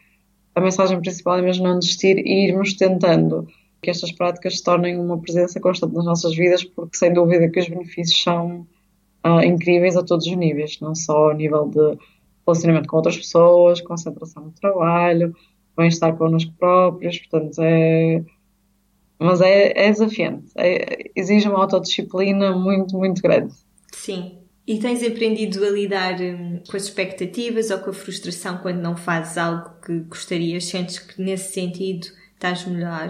[0.56, 3.48] a mensagem principal é mesmo não desistir e irmos tentando
[3.82, 7.60] que estas práticas se tornem uma presença constante nas nossas vidas, porque sem dúvida que
[7.60, 8.68] os benefícios são
[9.26, 11.98] uh, incríveis a todos os níveis, não só a nível de
[12.46, 15.34] relacionamento com outras pessoas, concentração no trabalho,
[15.78, 18.24] bem-estar connosco próprios, portanto é.
[19.18, 23.54] Mas é, é desafiante, é, exige uma autodisciplina muito, muito grande.
[23.92, 24.38] Sim.
[24.66, 28.96] E tens aprendido a lidar hum, com as expectativas ou com a frustração quando não
[28.96, 30.66] fazes algo que gostarias?
[30.66, 33.10] Sentes que nesse sentido estás melhor?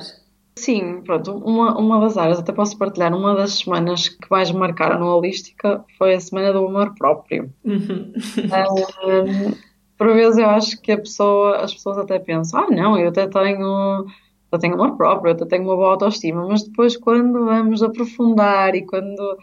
[0.60, 5.00] Sim, pronto, uma, uma das áreas, até posso partilhar, uma das semanas que mais marcaram
[5.00, 7.50] no Holística foi a semana do amor próprio.
[7.64, 8.12] Uhum.
[8.38, 9.54] Um,
[9.98, 13.26] por vezes eu acho que a pessoa, as pessoas até pensam, ah não, eu até
[13.26, 14.06] tenho,
[14.52, 18.76] eu tenho amor próprio, eu até tenho uma boa autoestima, mas depois quando vamos aprofundar
[18.76, 19.38] e quando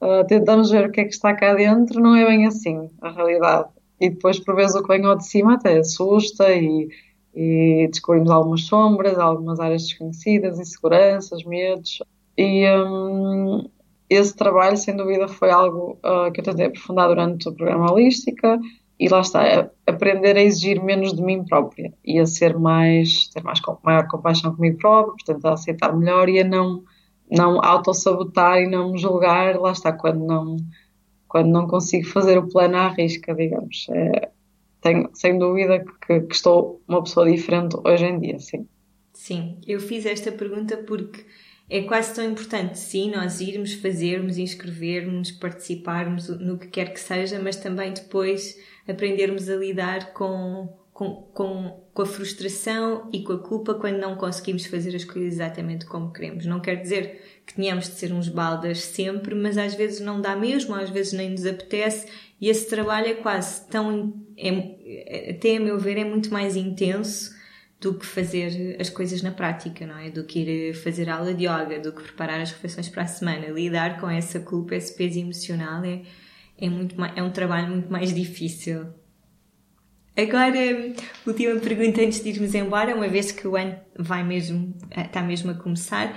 [0.00, 3.10] uh, tentamos ver o que é que está cá dentro, não é bem assim, a
[3.10, 3.68] realidade.
[4.00, 6.88] E depois por vezes o que vem ao de cima até assusta e
[7.34, 12.02] e descobrimos algumas sombras, algumas áreas desconhecidas, inseguranças, medos.
[12.36, 13.68] E um,
[14.08, 18.60] esse trabalho, sem dúvida, foi algo uh, que eu tentei aprofundar durante o programa Holística
[18.98, 23.28] e lá está, é aprender a exigir menos de mim própria e a ser mais,
[23.28, 26.84] ter mais, maior compaixão comigo próprio, portanto, a aceitar melhor e a não,
[27.30, 30.56] não autossabotar e não me julgar, lá está, quando não,
[31.26, 33.86] quando não consigo fazer o plano à risca, digamos.
[33.90, 34.30] É,
[34.82, 38.68] tenho, sem dúvida que, que, estou uma pessoa diferente hoje em dia, sim.
[39.14, 41.24] Sim, eu fiz esta pergunta porque
[41.70, 47.40] é quase tão importante, sim, nós irmos, fazermos, inscrevermos, participarmos no que quer que seja,
[47.40, 50.68] mas também depois aprendermos a lidar com,
[51.02, 55.34] com, com, com a frustração e com a culpa quando não conseguimos fazer as coisas
[55.34, 56.46] exatamente como queremos.
[56.46, 60.36] Não quer dizer que tenhamos de ser uns baldas sempre, mas às vezes não dá
[60.36, 62.06] mesmo, às vezes nem nos apetece
[62.40, 67.34] e esse trabalho é quase tão, é, até a meu ver, é muito mais intenso
[67.80, 70.08] do que fazer as coisas na prática, não é?
[70.08, 73.48] Do que ir fazer aula de yoga, do que preparar as refeições para a semana.
[73.48, 76.02] Lidar com essa culpa, esse peso emocional é,
[76.56, 78.86] é, muito é um trabalho muito mais difícil.
[80.16, 80.94] Agora,
[81.26, 85.50] última pergunta antes de irmos embora, uma vez que o ano vai mesmo, está mesmo
[85.52, 86.14] a começar.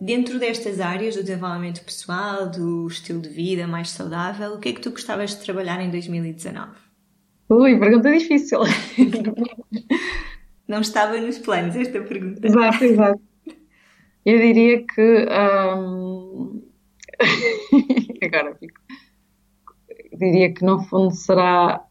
[0.00, 4.72] Dentro destas áreas do desenvolvimento pessoal, do estilo de vida mais saudável, o que é
[4.72, 6.72] que tu gostavas de trabalhar em 2019?
[7.50, 8.60] Ui, pergunta difícil.
[10.66, 12.46] Não estava nos planos esta pergunta.
[12.46, 13.20] Exato, exato.
[14.24, 15.26] Eu diria que.
[15.76, 16.62] Hum...
[18.22, 18.80] Agora fico.
[20.18, 21.84] Diria que no fundo será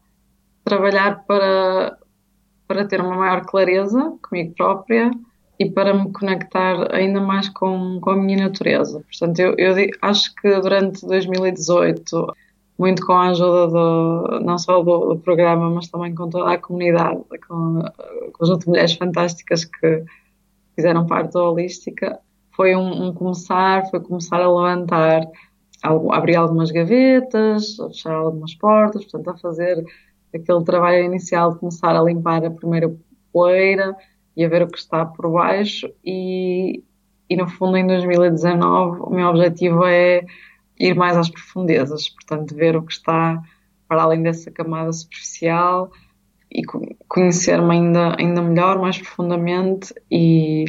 [0.64, 1.98] trabalhar para,
[2.66, 5.10] para ter uma maior clareza comigo própria
[5.58, 9.00] e para me conectar ainda mais com, com a minha natureza.
[9.00, 12.34] Portanto, eu, eu acho que durante 2018,
[12.78, 16.58] muito com a ajuda do, não só do, do, programa, mas também com toda a
[16.58, 20.04] comunidade, com o conjunto de mulheres fantásticas que
[20.74, 22.18] fizeram parte da Holística,
[22.56, 25.22] foi um, um começar, foi começar a levantar,
[25.82, 29.84] a abrir algumas gavetas, a fechar algumas portas, portanto, a fazer
[30.34, 32.94] aquele trabalho inicial de começar a limpar a primeira
[33.32, 33.96] poeira,
[34.36, 36.82] e a ver o que está por baixo e,
[37.28, 40.24] e no fundo em 2019 o meu objetivo é
[40.78, 43.40] ir mais às profundezas, portanto ver o que está
[43.88, 45.90] para além dessa camada superficial
[46.50, 46.62] e
[47.08, 50.64] conhecer-me ainda, ainda melhor, mais profundamente e,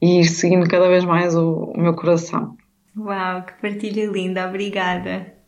[0.00, 2.56] e ir seguindo cada vez mais o, o meu coração.
[2.96, 5.41] Uau, que partilha linda, obrigada.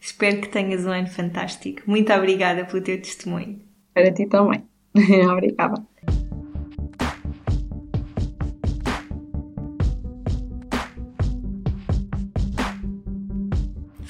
[0.00, 1.82] Espero que tenhas um ano fantástico.
[1.86, 3.60] Muito obrigada pelo teu testemunho.
[3.92, 4.62] Para ti também.
[5.30, 5.84] obrigada.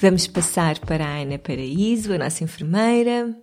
[0.01, 3.35] Vamos passar para a Ana Paraíso, a nossa enfermeira.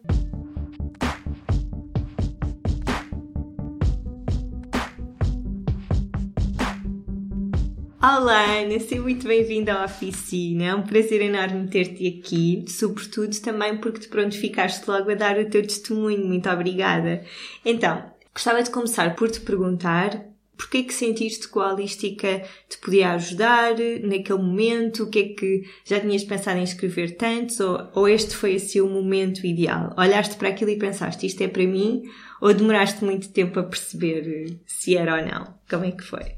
[8.09, 10.67] Olá, Ana, seja muito bem-vinda à oficina.
[10.67, 15.37] É um prazer enorme ter-te aqui, sobretudo também porque te pronto ficaste logo a dar
[15.37, 16.25] o teu testemunho.
[16.25, 17.25] Muito obrigada.
[17.65, 20.25] Então, gostava de começar por te perguntar
[20.57, 25.03] Porquê que sentiste que a holística te podia ajudar naquele momento?
[25.03, 27.59] O que é que já tinhas pensado em escrever tantos?
[27.59, 29.93] Ou, ou este foi assim o momento ideal?
[29.99, 32.05] Olhaste para aquilo e pensaste, isto é para mim?
[32.41, 35.59] Ou demoraste muito tempo a perceber se era ou não?
[35.69, 36.36] Como é que foi?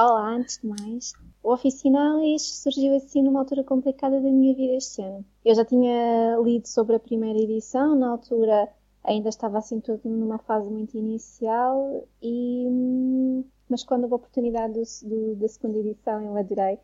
[0.00, 5.02] Olá, antes de mais, o Oficinalis surgiu assim numa altura complicada da minha vida este
[5.02, 5.24] ano.
[5.44, 8.68] Eu já tinha lido sobre a primeira edição, na altura
[9.02, 15.08] ainda estava assim tudo numa fase muito inicial e mas quando houve a oportunidade do,
[15.08, 16.78] do, da segunda edição eu adorei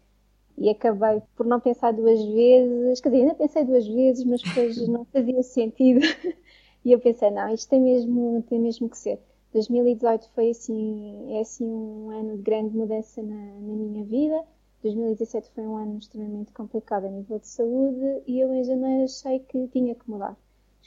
[0.59, 4.89] e acabei por não pensar duas vezes, quer dizer, ainda pensei duas vezes, mas depois
[4.89, 6.01] não fazia sentido
[6.85, 9.21] e eu pensei, não, isto tem mesmo, tem mesmo que ser.
[9.55, 14.45] 2018 foi assim, é assim um ano de grande mudança na, na minha vida.
[14.83, 19.39] 2017 foi um ano extremamente complicado a nível de saúde e eu em janeiro achei
[19.39, 20.37] que tinha que mudar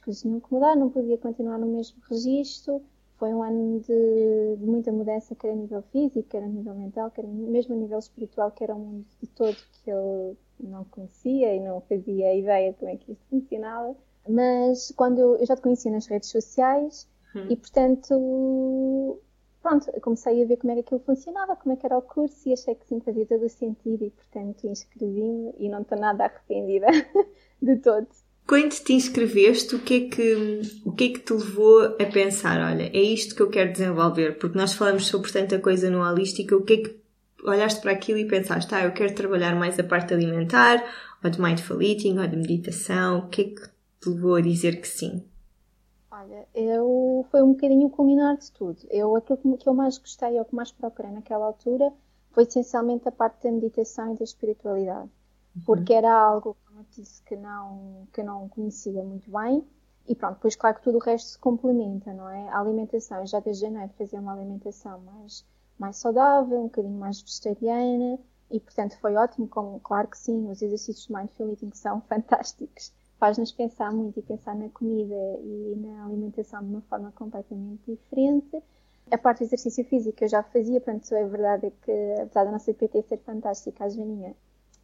[0.08, 2.82] coisas tinham que mudar, não podia continuar no mesmo registro.
[3.18, 7.12] Foi um ano de, de, muita mudança, quer a nível físico, quer a nível mental,
[7.12, 11.54] quer mesmo a nível espiritual, que era um mundo de todo que eu não conhecia
[11.56, 13.96] e não fazia ideia de como é que isto funcionava.
[14.30, 17.08] Mas quando eu, eu já te conhecia nas redes sociais
[17.38, 17.48] hum.
[17.50, 19.20] e, portanto,
[19.62, 22.48] pronto, comecei a ver como é que aquilo funcionava, como é que era o curso
[22.50, 26.26] e achei que sim, fazia todo o sentido e, portanto, inscrevi-me e não estou nada
[26.26, 26.88] arrependida
[27.62, 28.08] de todo.
[28.48, 32.62] Quando te inscreveste, o que, é que, o que é que te levou a pensar,
[32.62, 34.38] olha, é isto que eu quero desenvolver?
[34.38, 36.98] Porque nós falamos sobre tanta coisa no holística, o que é que
[37.44, 40.82] olhaste para aquilo e pensaste, ah, eu quero trabalhar mais a parte alimentar,
[41.22, 43.62] ou de mindful eating, ou de meditação, o que é que
[44.00, 45.26] te levou a dizer que sim?
[46.20, 48.80] Olha, eu, foi um bocadinho o culminar de tudo.
[48.90, 51.94] Eu, aquilo que eu mais gostei, ou que mais procurei naquela altura,
[52.32, 55.12] foi essencialmente a parte da meditação e da espiritualidade.
[55.56, 55.62] Uhum.
[55.64, 59.64] Porque era algo como eu disse, que não, que não conhecia muito bem.
[60.08, 62.50] E pronto, depois claro que tudo o resto se complementa, não é?
[62.50, 65.46] A alimentação, já desde janeiro fazia uma alimentação mais,
[65.78, 68.18] mais saudável, um bocadinho mais vegetariana,
[68.50, 72.92] e portanto foi ótimo, como, claro que sim, os exercícios de Mindful Eating são fantásticos.
[73.20, 78.62] Faz-nos pensar muito e pensar na comida e na alimentação de uma forma completamente diferente.
[79.12, 81.92] A parte do exercício físico eu já fazia, portanto, é verdade que,
[82.22, 84.36] apesar da nossa PT ser fantástica, a Joaninha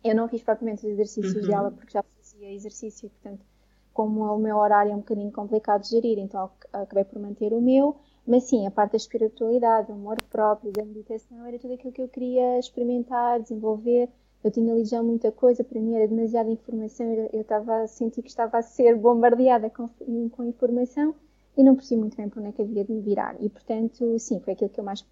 [0.04, 1.48] eu não fiz propriamente os exercícios uhum.
[1.48, 3.46] dela porque já fazia exercício, portanto,
[3.94, 7.62] como o meu horário é um bocadinho complicado de gerir, então acabei por manter o
[7.62, 7.96] meu.
[8.26, 12.02] Mas sim, a parte da espiritualidade, do amor próprio, da meditação, era tudo aquilo que
[12.02, 14.10] eu queria experimentar, desenvolver.
[14.44, 18.22] Eu tinha lido já muita coisa, para mim era demasiada informação, eu estava a sentir
[18.22, 19.88] que estava a ser bombardeada com,
[20.30, 21.16] com informação
[21.56, 23.36] e não percebi muito bem por onde é que havia de me virar.
[23.39, 25.06] E portanto, sim, foi aquilo que eu mais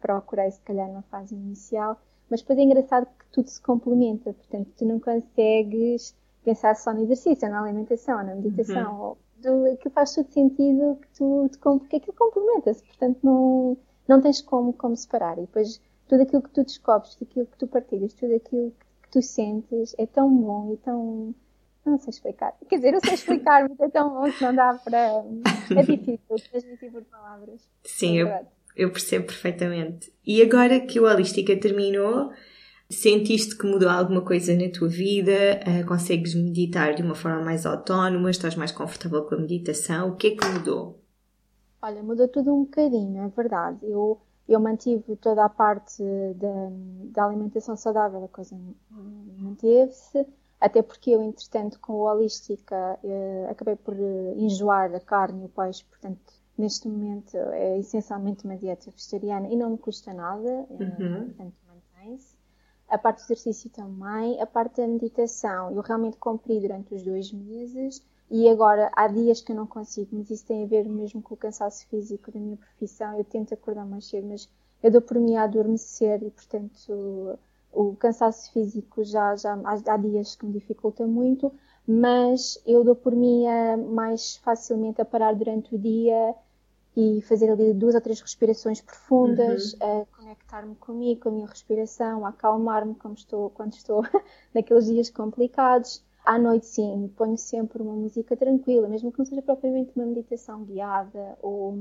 [0.00, 1.98] procurei, se calhar, na fase inicial
[2.28, 6.14] mas depois é engraçado que tudo se complementa, portanto, tu não consegues
[6.44, 9.64] pensar só no exercício, na alimentação, na meditação, uhum.
[9.64, 11.58] do, aquilo faz todo sentido que tu, te,
[11.88, 13.76] que aquilo complementa-se, portanto, não,
[14.08, 15.38] não tens como, como separar.
[15.38, 19.10] E depois, tudo aquilo que tu descobres, tudo aquilo que tu partilhas, tudo aquilo que
[19.10, 21.34] tu sentes é tão bom e tão.
[21.84, 22.52] Não sei explicar.
[22.68, 25.24] Quer dizer, eu sei explicar, mas é tão bom que não dá para.
[25.70, 27.68] É difícil transmitir por palavras.
[27.84, 28.46] Sim, é eu,
[28.76, 30.12] eu percebo perfeitamente.
[30.26, 32.32] E agora que o Holística terminou,
[32.90, 35.60] sentiste que mudou alguma coisa na tua vida?
[35.66, 38.30] Uh, consegues meditar de uma forma mais autónoma?
[38.30, 40.10] Estás mais confortável com a meditação?
[40.10, 41.00] O que é que mudou?
[41.80, 43.78] Olha, mudou tudo um bocadinho, é verdade.
[43.82, 46.02] Eu, eu mantive toda a parte
[46.34, 46.70] da,
[47.12, 48.56] da alimentação saudável, a coisa
[49.38, 50.26] manteve-se,
[50.60, 53.94] até porque eu, entretanto, com o Holística, eh, acabei por
[54.36, 56.18] enjoar a carne e o peixe, portanto,
[56.56, 61.26] neste momento é essencialmente uma dieta vegetariana e não me custa nada, eh, uhum.
[61.26, 62.36] portanto mantém-se.
[62.88, 67.32] A parte do exercício também, a parte da meditação, eu realmente cumpri durante os dois
[67.32, 71.22] meses e agora há dias que eu não consigo, mas isso tem a ver mesmo
[71.22, 73.16] com o cansaço físico da minha profissão.
[73.16, 74.48] Eu tento acordar mais cedo, mas
[74.82, 77.38] eu dou por mim a adormecer e, portanto,
[77.72, 81.52] o, o cansaço físico já, já há, há dias que me dificulta muito,
[81.86, 86.34] mas eu dou por mim a, mais facilmente a parar durante o dia
[86.96, 90.02] e fazer ali duas ou três respirações profundas, uhum.
[90.02, 94.02] a conectar-me comigo, com a minha respiração, a acalmar-me como estou, quando estou
[94.54, 96.02] naqueles dias complicados.
[96.26, 100.64] À noite, sim, ponho sempre uma música tranquila, mesmo que não seja propriamente uma meditação
[100.64, 101.78] guiada ou,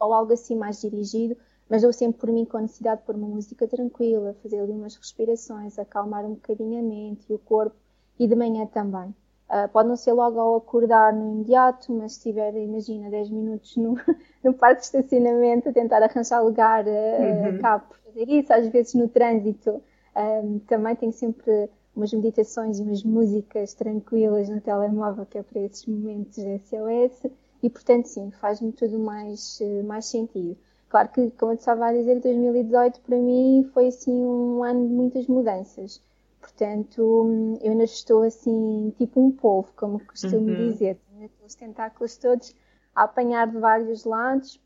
[0.00, 1.36] ou algo assim mais dirigido,
[1.68, 4.72] mas dou sempre por mim com a necessidade de pôr uma música tranquila, fazer ali
[4.72, 7.76] umas respirações, acalmar um bocadinho a mente e o corpo,
[8.18, 9.14] e de manhã também.
[9.50, 13.76] Uh, pode não ser logo ao acordar no imediato, mas se tiver, imagina, 10 minutos
[13.76, 13.94] no,
[14.42, 17.56] no parque de estacionamento a tentar arranjar lugar, uh, uhum.
[17.58, 18.50] acabo por fazer isso.
[18.54, 19.82] Às vezes no trânsito
[20.16, 25.60] um, também tenho sempre umas meditações e umas músicas tranquilas no telemóvel, que é para
[25.60, 27.30] esses momentos de SOS,
[27.62, 30.56] e portanto sim, faz-me tudo mais, mais sentido.
[30.88, 34.94] Claro que, como eu estava a dizer, 2018 para mim foi assim um ano de
[34.94, 36.00] muitas mudanças.
[36.40, 40.68] Portanto, eu ainda estou assim, tipo um povo, como costumo uhum.
[40.68, 40.98] dizer.
[41.10, 42.54] Tenho os tentáculos todos
[42.94, 44.60] a apanhar de vários lados.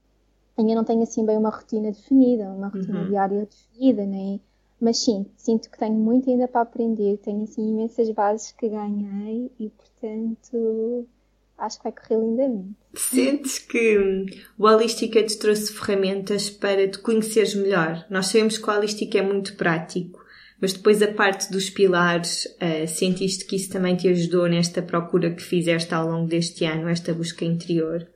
[0.58, 3.08] Ainda não tenho assim bem uma rotina definida, uma rotina uhum.
[3.08, 4.42] diária definida, nem
[4.80, 9.50] mas sim, sinto que tenho muito ainda para aprender, tenho assim imensas bases que ganhei
[9.58, 11.06] e portanto
[11.58, 12.76] acho que vai correr lindamente.
[12.94, 14.26] Sentes que hum,
[14.56, 18.06] o Holística te trouxe ferramentas para te conheceres melhor?
[18.08, 20.24] Nós sabemos que o Holística é muito prático,
[20.60, 25.34] mas depois a parte dos pilares, uh, sentiste que isso também te ajudou nesta procura
[25.34, 28.08] que fizeste ao longo deste ano, esta busca interior?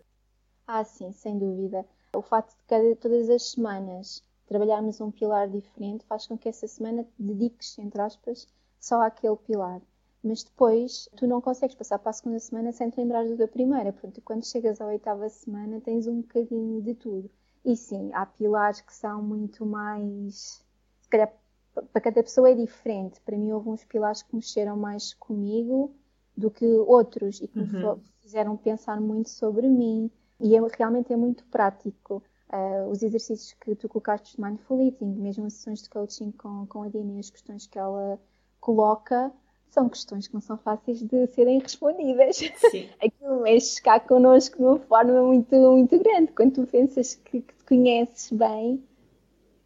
[0.67, 1.85] Ah, sim, sem dúvida.
[2.15, 4.23] O facto de cada, todas as semanas
[4.53, 8.47] trabalharmos um pilar diferente faz com que essa semana te dediques, entre aspas,
[8.79, 9.81] só àquele pilar.
[10.23, 13.95] Mas depois tu não consegues passar para a segunda semana sem te lembrar da primeira.
[13.95, 17.31] Portanto, quando chegas à oitava semana tens um bocadinho de tudo.
[17.65, 20.63] E sim, há pilares que são muito mais.
[21.01, 21.33] Se calhar
[21.75, 23.23] para cada pessoa é diferente.
[23.23, 25.95] Para mim houve uns pilares que mexeram mais comigo
[26.37, 27.97] do que outros e que uhum.
[27.97, 30.11] me fizeram pensar muito sobre mim.
[30.39, 32.23] E é, realmente é muito prático
[32.53, 36.67] uh, os exercícios que tu colocaste de mindful eating, mesmo as sessões de coaching com,
[36.67, 38.21] com a Dina e as questões que ela
[38.61, 39.33] coloca,
[39.71, 42.37] são questões que não são fáceis de serem respondidas.
[42.37, 42.89] Sim.
[43.03, 46.33] Aquilo mexe cá connosco de uma forma muito, muito grande.
[46.33, 48.83] Quando tu pensas que, que te conheces bem,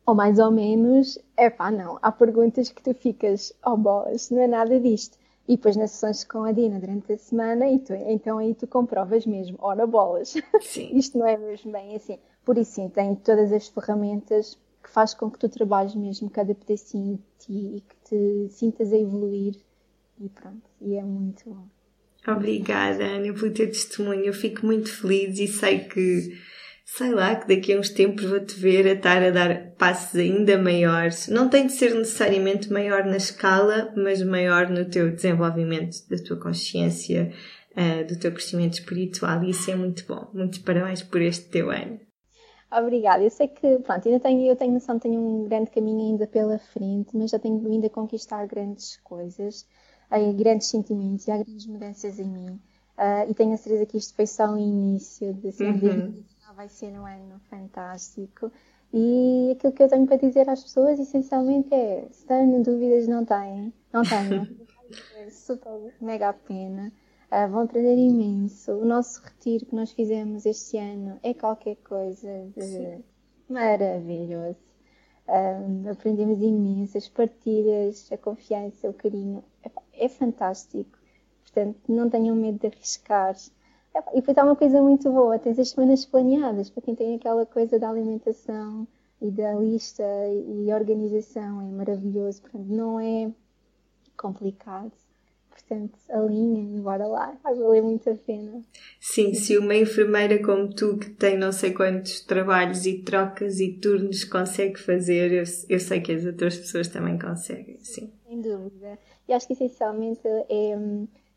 [0.06, 1.98] ou mais ou menos, é pá, não.
[2.00, 5.18] Há perguntas que tu ficas, oh bolas, não é nada disto.
[5.48, 9.26] E depois nas sessões com a Dina durante a semana, tu, então aí tu comprovas
[9.26, 10.34] mesmo, ora bolas,
[10.92, 12.18] isto não é mesmo bem assim.
[12.46, 16.54] Por isso, sim, tem todas as ferramentas que faz com que tu trabalhes mesmo cada
[16.54, 19.56] pedacinho de ti e que te sintas a evoluir.
[20.20, 21.66] E pronto, e é muito bom.
[22.24, 24.24] Obrigada, Ana, pelo teu testemunho.
[24.24, 26.38] Eu fico muito feliz e sei que,
[26.84, 30.56] sei lá, que daqui a uns tempos vou-te ver a estar a dar passos ainda
[30.56, 31.26] maiores.
[31.26, 36.38] Não tem de ser necessariamente maior na escala, mas maior no teu desenvolvimento da tua
[36.38, 37.32] consciência,
[37.72, 39.42] uh, do teu crescimento espiritual.
[39.42, 40.30] E isso é muito bom.
[40.32, 42.05] Muitos parabéns por este teu ano.
[42.70, 43.22] Obrigada.
[43.22, 46.26] Eu sei que, pronto, ainda tenho, eu tenho noção que tenho um grande caminho ainda
[46.26, 49.66] pela frente, mas já tenho vindo a conquistar grandes coisas,
[50.36, 52.60] grandes sentimentos e há grandes mudanças em mim.
[52.98, 56.24] Uh, e tenho a certeza que isto foi só o início de assim, uhum.
[56.54, 58.50] vai ser um ano fantástico.
[58.92, 63.24] E aquilo que eu tenho para dizer às pessoas, essencialmente, é: se têm dúvidas, não
[63.24, 64.46] têm, não tenham.
[65.30, 66.92] super mega pena.
[67.30, 68.72] Uh, vão aprender imenso.
[68.72, 73.04] O nosso retiro que nós fizemos este ano é qualquer coisa de Sim.
[73.48, 74.58] maravilhoso.
[75.26, 79.42] Uh, aprendemos imenso, as partilhas, a confiança, o carinho.
[79.64, 80.96] É, é fantástico.
[81.42, 83.34] Portanto, não tenham medo de arriscar.
[84.12, 87.46] E depois há uma coisa muito boa, tens as semanas planeadas, para quem tem aquela
[87.46, 88.86] coisa da alimentação
[89.20, 92.42] e da lista e organização, é maravilhoso.
[92.42, 93.32] Portanto, não é
[94.16, 94.92] complicado
[95.56, 98.62] portanto, alinha e bora lá, vai valer muito a pena.
[99.00, 103.72] Sim, se uma enfermeira como tu, que tem não sei quantos trabalhos e trocas e
[103.72, 108.12] turnos, consegue fazer, eu, eu sei que as outras pessoas também conseguem, sim.
[108.28, 108.98] Sem dúvida.
[109.28, 110.76] E acho que essencialmente é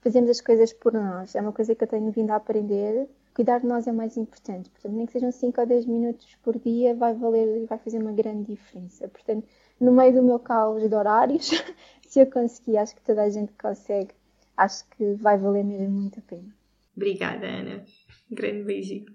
[0.02, 1.36] fazermos as coisas por nós.
[1.36, 3.08] É uma coisa que eu tenho vindo a aprender.
[3.34, 4.70] Cuidar de nós é mais importante.
[4.70, 8.00] Portanto, nem que sejam 5 ou 10 minutos por dia, vai valer e vai fazer
[8.00, 9.08] uma grande diferença.
[9.08, 9.48] Portanto,
[9.80, 11.52] no meio do meu caos de horários,
[12.10, 14.10] se eu conseguir, acho que toda a gente consegue.
[14.58, 16.50] Acho que vai valer mesmo muito a pena.
[16.98, 17.86] Obrigada, Ana.
[18.32, 19.06] Um grande beijinho.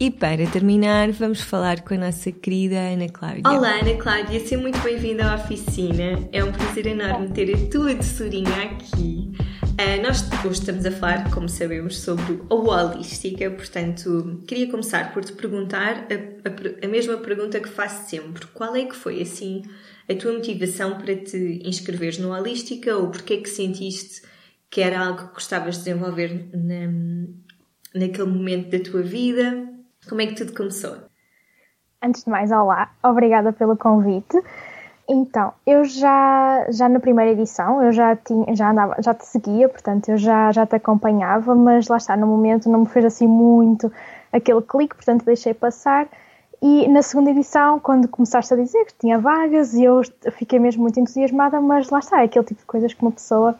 [0.00, 3.42] E para terminar, vamos falar com a nossa querida Ana Cláudia.
[3.46, 6.26] Olá, Ana Cláudia, seja muito bem-vinda à oficina.
[6.32, 9.19] É um prazer enorme ter a tua tesourinha aqui.
[9.80, 15.24] Uh, nós hoje estamos a falar, como sabemos, sobre a holística, portanto, queria começar por
[15.24, 18.46] te perguntar a, a, a, mesma pergunta que faço sempre.
[18.48, 19.62] Qual é que foi, assim,
[20.06, 24.20] a tua motivação para te inscreveres no holística ou porque é que sentiste
[24.68, 26.92] que era algo que gostavas de desenvolver na,
[27.94, 29.66] naquele momento da tua vida?
[30.06, 30.98] Como é que tudo começou?
[32.02, 34.36] Antes de mais, olá, obrigada pelo convite.
[35.12, 39.68] Então, eu já, já na primeira edição, eu já, tinha, já, andava, já te seguia,
[39.68, 43.26] portanto, eu já, já te acompanhava, mas lá está, no momento não me fez assim
[43.26, 43.92] muito
[44.32, 46.06] aquele clique, portanto, deixei passar.
[46.62, 50.00] E na segunda edição, quando começaste a dizer que tinha vagas, eu
[50.30, 53.58] fiquei mesmo muito entusiasmada, mas lá está, é aquele tipo de coisas que uma pessoa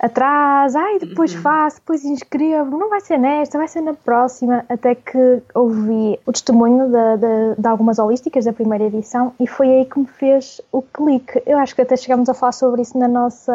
[0.00, 1.42] atrás, ai, depois uhum.
[1.42, 6.32] faço, depois inscrevo, não vai ser nesta, vai ser na próxima, até que ouvi o
[6.32, 10.60] testemunho de, de, de, algumas holísticas da primeira edição e foi aí que me fez
[10.72, 11.42] o clique.
[11.44, 13.52] Eu acho que até chegámos a falar sobre isso na nossa,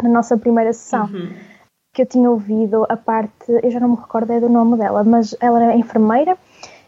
[0.00, 1.06] na nossa primeira sessão.
[1.06, 1.34] Uhum.
[1.92, 5.02] Que eu tinha ouvido a parte, eu já não me recordo é do nome dela,
[5.02, 6.38] mas ela era enfermeira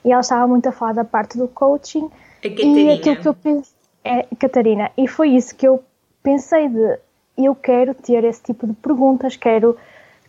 [0.05, 2.09] e ela estava muito a falar da parte do coaching.
[2.39, 2.81] A Catarina.
[2.81, 5.83] E aquilo que eu pensei, é, Catarina, e foi isso que eu
[6.23, 6.99] pensei de
[7.37, 9.77] eu quero ter esse tipo de perguntas, quero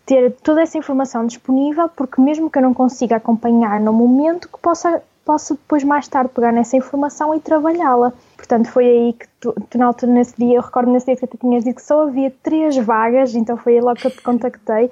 [0.06, 4.60] ter toda essa informação disponível, porque mesmo que eu não consiga acompanhar no momento, que
[4.60, 8.12] possa, possa depois mais tarde pegar nessa informação e trabalhá-la.
[8.36, 11.28] Portanto, foi aí que tu, tu, na altura, nesse dia, eu recordo nesse dia que
[11.28, 14.22] tu tinhas dito que só havia três vagas, então foi aí logo que eu te
[14.22, 14.92] contactei.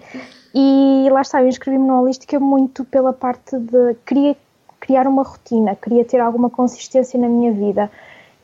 [0.53, 4.36] E lá está, eu inscrevi-me no Holística muito pela parte de queria
[4.80, 7.91] criar uma rotina, queria ter alguma consistência na minha vida.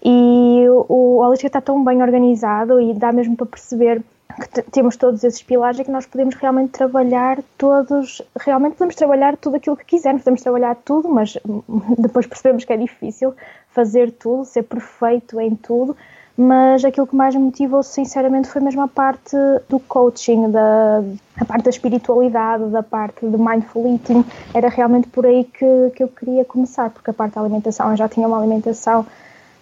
[0.04, 4.04] E o, Holística está tão bem organizado e dá mesmo para perceber
[4.36, 9.36] que temos todos esses pilares e que nós podemos realmente trabalhar todos, realmente podemos trabalhar
[9.36, 11.38] tudo aquilo que quisermos, podemos trabalhar tudo, mas
[11.98, 13.34] depois percebemos que é difícil
[13.70, 15.98] fazer tudo, ser perfeito em tudo,
[16.38, 19.36] mas aquilo que mais me motivou sinceramente foi mesmo a parte
[19.68, 21.04] do coaching, da,
[21.36, 24.24] a parte da espiritualidade, da parte do mindful eating,
[24.54, 27.98] era realmente por aí que, que eu queria começar, porque a parte da alimentação, eu
[27.98, 29.04] já tinha uma alimentação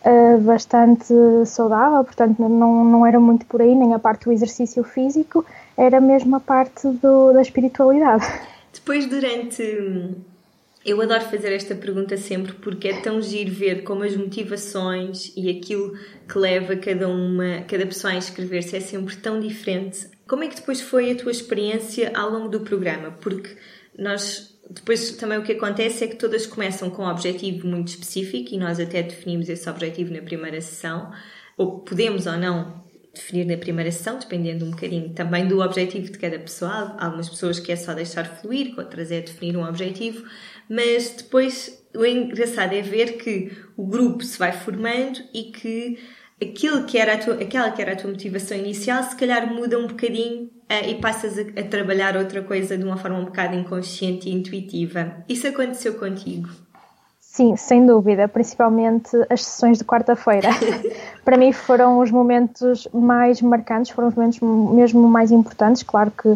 [0.06, 1.14] uh, bastante
[1.46, 5.46] saudável, portanto não, não era muito por aí, nem a parte do exercício físico,
[5.78, 8.26] era mesmo a parte do, da espiritualidade.
[8.74, 10.16] Depois, durante.
[10.86, 15.50] Eu adoro fazer esta pergunta sempre porque é tão giro ver como as motivações e
[15.50, 15.98] aquilo
[16.32, 20.08] que leva cada uma, cada pessoa a inscrever-se é sempre tão diferente.
[20.28, 23.10] Como é que depois foi a tua experiência ao longo do programa?
[23.20, 23.58] Porque
[23.98, 28.54] nós depois também o que acontece é que todas começam com um objetivo muito específico
[28.54, 31.12] e nós até definimos esse objetivo na primeira sessão,
[31.58, 36.18] ou podemos ou não definir na primeira sessão, dependendo um bocadinho também do objetivo de
[36.18, 36.96] cada pessoa.
[36.98, 40.26] Há algumas pessoas que é só deixar fluir, outras é definir um objetivo,
[40.70, 45.98] mas depois o engraçado é ver que o grupo se vai formando e que
[46.42, 49.88] aquilo que era tua, aquela que era a tua motivação inicial se calhar muda um
[49.88, 54.34] bocadinho e passas a, a, trabalhar outra coisa de uma forma um bocado inconsciente e
[54.34, 55.18] intuitiva.
[55.30, 56.50] Isso aconteceu contigo?
[57.20, 60.50] Sim, sem dúvida, principalmente as sessões de quarta-feira.
[61.26, 65.84] para mim foram os momentos mais marcantes, foram os momentos mesmo mais importantes.
[65.84, 66.30] Claro que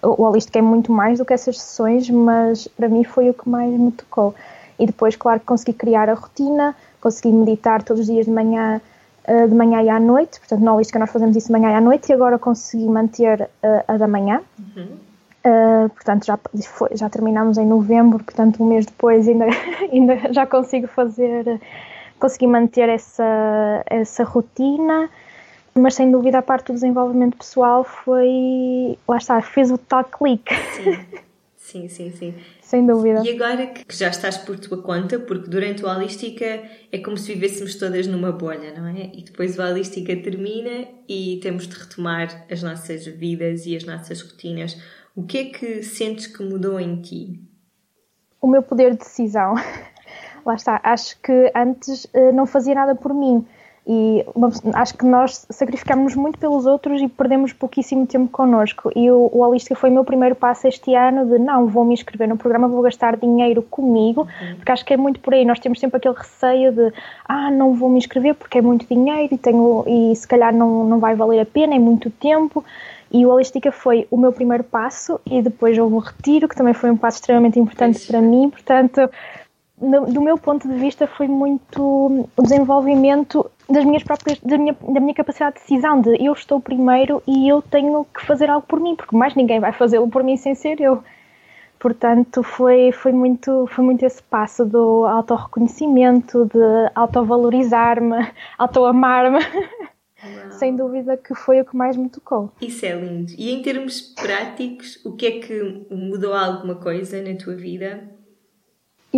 [0.00, 3.48] o Holístico é muito mais do que essas sessões, mas para mim foi o que
[3.48, 4.34] mais me tocou.
[4.78, 8.80] E depois, claro, consegui criar a rotina, consegui meditar todos os dias de manhã
[9.28, 11.74] uh, de manhã e à noite, portanto, na Holística nós fazemos isso de manhã e
[11.74, 14.42] à noite e agora consegui manter uh, a da manhã.
[14.58, 14.88] Uhum.
[15.44, 19.44] Uh, portanto, já, foi, já terminamos em novembro, portanto, um mês depois ainda,
[19.92, 21.60] ainda já consigo fazer,
[22.18, 25.10] consegui manter essa, essa rotina,
[25.74, 30.54] mas sem dúvida a parte do desenvolvimento pessoal foi, lá está, fez o tal clique.
[30.54, 30.98] Sim,
[31.74, 32.10] sim, sim.
[32.10, 33.22] sim sem dúvida.
[33.24, 37.34] E agora que já estás por tua conta, porque durante o Holística é como se
[37.34, 39.10] vivêssemos todas numa bolha, não é?
[39.14, 44.20] E depois o Holística termina e temos de retomar as nossas vidas e as nossas
[44.22, 44.76] rotinas.
[45.14, 47.40] O que é que sentes que mudou em ti?
[48.40, 49.54] O meu poder de decisão.
[50.44, 50.80] Lá está.
[50.82, 53.46] Acho que antes eh, não fazia nada por mim
[53.86, 54.24] e
[54.72, 58.90] acho que nós sacrificamos muito pelos outros e perdemos pouquíssimo tempo connosco.
[58.96, 61.92] E o, o Holística foi o meu primeiro passo este ano de não, vou me
[61.92, 64.56] inscrever no programa, vou gastar dinheiro comigo, uhum.
[64.56, 65.44] porque acho que é muito por aí.
[65.44, 66.92] Nós temos sempre aquele receio de
[67.28, 70.84] ah, não vou me inscrever porque é muito dinheiro e, tenho, e se calhar não,
[70.84, 72.64] não vai valer a pena, é muito tempo.
[73.12, 76.72] E o Holística foi o meu primeiro passo e depois houve o retiro, que também
[76.72, 78.48] foi um passo extremamente importante para mim.
[78.48, 79.10] Portanto,
[79.76, 85.00] do meu ponto de vista, foi muito o desenvolvimento das minhas próprias, da minha, da
[85.00, 88.78] minha capacidade de decisão, de eu estou primeiro e eu tenho que fazer algo por
[88.78, 91.02] mim, porque mais ninguém vai fazê-lo por mim sem ser eu.
[91.78, 99.40] Portanto, foi, foi, muito, foi muito esse passo do autorreconhecimento, de autovalorizar-me, autoamar-me.
[100.52, 102.50] Sem dúvida que foi o que mais me tocou.
[102.58, 103.30] Isso é lindo.
[103.36, 108.08] E em termos práticos, o que é que mudou alguma coisa na tua vida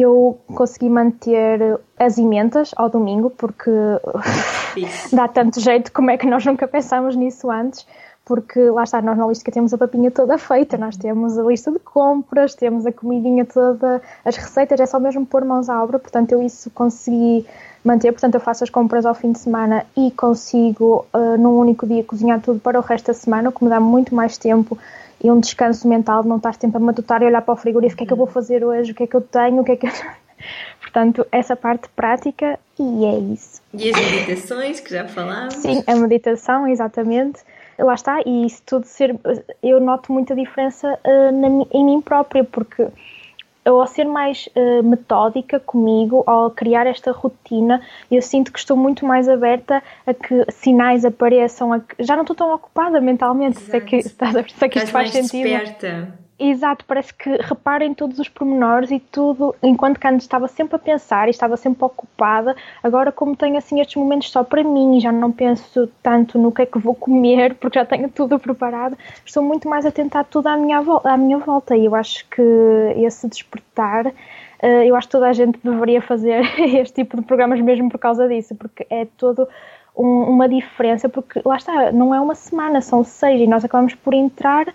[0.00, 3.70] eu consegui manter as emendas ao domingo, porque
[5.12, 7.86] dá tanto jeito, como é que nós nunca pensámos nisso antes?
[8.24, 11.70] Porque lá está, nós na lista temos a papinha toda feita, nós temos a lista
[11.70, 15.98] de compras, temos a comidinha toda, as receitas, é só mesmo pôr mãos à obra,
[15.98, 17.46] portanto eu isso consegui
[17.84, 21.86] manter, portanto eu faço as compras ao fim de semana e consigo uh, num único
[21.86, 24.76] dia cozinhar tudo para o resto da semana, o que me dá muito mais tempo
[25.22, 27.94] e um descanso mental de não estar sempre a matutar e olhar para o frigorífico,
[27.94, 29.64] o que é que eu vou fazer hoje, o que é que eu tenho, o
[29.64, 29.92] que é que eu...
[30.80, 33.60] Portanto, essa parte prática e é isso.
[33.74, 35.54] E as meditações que já falámos?
[35.54, 37.40] Sim, a meditação, exatamente.
[37.78, 39.14] Lá está, e isso tudo ser.
[39.62, 42.86] Eu noto muita diferença uh, na, em mim própria, porque
[43.66, 48.76] eu ao ser mais uh, metódica comigo, ao criar esta rotina, eu sinto que estou
[48.76, 53.58] muito mais aberta a que sinais apareçam, a que, já não estou tão ocupada mentalmente,
[53.58, 55.48] sei que, sei que isto faz sentido.
[55.48, 56.25] Desperta.
[56.38, 60.78] Exato, parece que reparem todos os pormenores e tudo, enquanto que antes estava sempre a
[60.78, 65.10] pensar e estava sempre ocupada, agora como tenho assim estes momentos só para mim, já
[65.10, 69.42] não penso tanto no que é que vou comer, porque já tenho tudo preparado, estou
[69.42, 72.42] muito mais atenta a tudo à minha, à minha volta e eu acho que
[72.96, 74.12] esse despertar,
[74.60, 77.98] eh, eu acho que toda a gente deveria fazer este tipo de programas mesmo por
[77.98, 79.48] causa disso, porque é todo
[79.96, 84.12] uma diferença, porque lá está, não é uma semana, são seis e nós acabamos por
[84.12, 84.66] entrar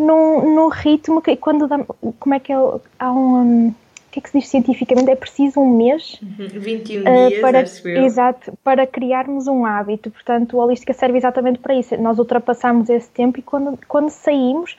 [0.00, 1.78] num, num ritmo que quando dá,
[2.18, 2.56] como é que é,
[2.98, 3.74] há um, o
[4.10, 5.10] que é que se diz cientificamente?
[5.10, 8.04] É preciso um mês 21 uhum, uh, dias, para, acho eu.
[8.04, 10.10] Exato, para criarmos um hábito.
[10.10, 11.96] Portanto, o Holística serve exatamente para isso.
[11.96, 14.76] Nós ultrapassamos esse tempo e quando, quando saímos,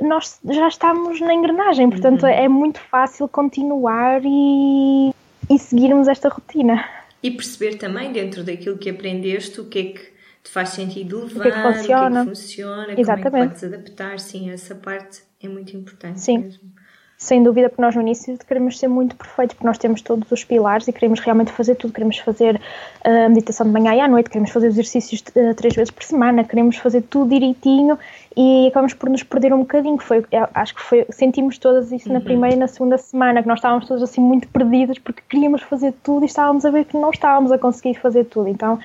[0.00, 1.88] nós já estamos na engrenagem.
[1.90, 2.28] Portanto, uhum.
[2.28, 5.14] é muito fácil continuar e,
[5.48, 6.84] e seguirmos esta rotina.
[7.22, 11.38] E perceber também, dentro daquilo que aprendeste, o que é que te faz sentido levar,
[11.38, 13.30] o que, é que funciona, o que, é que funciona Exatamente.
[13.30, 16.38] como é que podes adaptar, sim, essa parte é muito importante sim.
[16.38, 16.78] mesmo.
[17.20, 20.44] Sem dúvida, porque nós no início queremos ser muito perfeitos, porque nós temos todos os
[20.44, 21.92] pilares e queremos realmente fazer tudo.
[21.92, 22.60] Queremos fazer
[23.04, 26.04] a uh, meditação de manhã e à noite, queremos fazer exercícios uh, três vezes por
[26.04, 27.98] semana, queremos fazer tudo direitinho
[28.36, 29.98] e acabamos por nos perder um bocadinho.
[29.98, 30.24] Foi,
[30.54, 32.14] acho que foi, sentimos todas isso uhum.
[32.14, 35.62] na primeira e na segunda semana, que nós estávamos todos assim muito perdidos porque queríamos
[35.62, 38.48] fazer tudo e estávamos a ver que não estávamos a conseguir fazer tudo.
[38.48, 38.78] Então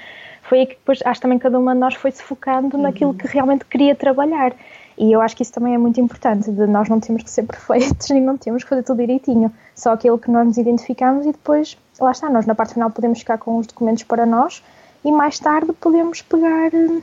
[0.44, 2.84] foi aí que depois acho também que cada uma de nós foi se focando uhum.
[2.84, 4.54] naquilo que realmente queria trabalhar.
[4.98, 7.44] E eu acho que isso também é muito importante, de nós não temos que ser
[7.48, 11.32] perfeitos e não temos que fazer tudo direitinho, só aquilo que nós nos identificamos e
[11.32, 14.64] depois, lá está, nós na parte final podemos ficar com os documentos para nós
[15.04, 17.02] e mais tarde podemos pegar eh,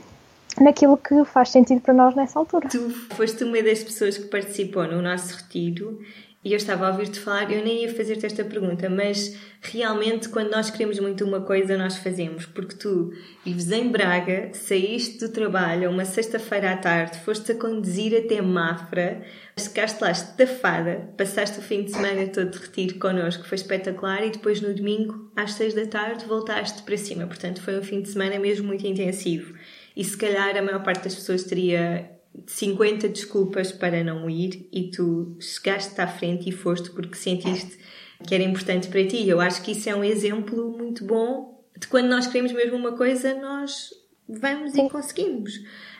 [0.59, 2.69] naquilo que faz sentido para nós nessa altura.
[2.69, 5.99] Tu foste uma das pessoas que participou no nosso retiro
[6.43, 10.49] e eu estava a ouvir-te falar, eu nem ia fazer-te esta pergunta, mas realmente quando
[10.49, 12.47] nós queremos muito uma coisa, nós fazemos.
[12.47, 13.13] Porque tu
[13.45, 19.21] vives em Braga, saíste do trabalho uma sexta-feira à tarde, foste a conduzir até Mafra,
[19.55, 24.31] chegaste lá estafada, passaste o fim de semana todo de retiro connosco, foi espetacular, e
[24.31, 27.27] depois no domingo, às seis da tarde, voltaste para cima.
[27.27, 29.53] Portanto, foi um fim de semana mesmo muito intensivo.
[29.95, 32.09] E se calhar a maior parte das pessoas teria
[32.47, 37.77] 50 desculpas para não ir e tu chegaste à frente e foste porque sentiste
[38.25, 39.27] que era importante para ti.
[39.27, 42.93] Eu acho que isso é um exemplo muito bom de quando nós queremos mesmo uma
[42.93, 43.89] coisa, nós
[44.27, 44.85] vamos Sim.
[44.85, 45.53] e conseguimos.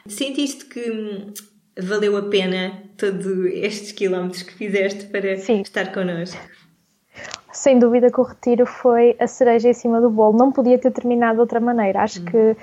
[0.08, 1.34] Sentiste que hum,
[1.78, 5.62] valeu a pena todos estes quilómetros que fizeste para Sim.
[5.62, 6.40] estar connosco?
[7.52, 10.38] Sem dúvida que o retiro foi a cereja em cima do bolo.
[10.38, 12.02] Não podia ter terminado de outra maneira.
[12.02, 12.26] Acho hum.
[12.26, 12.56] que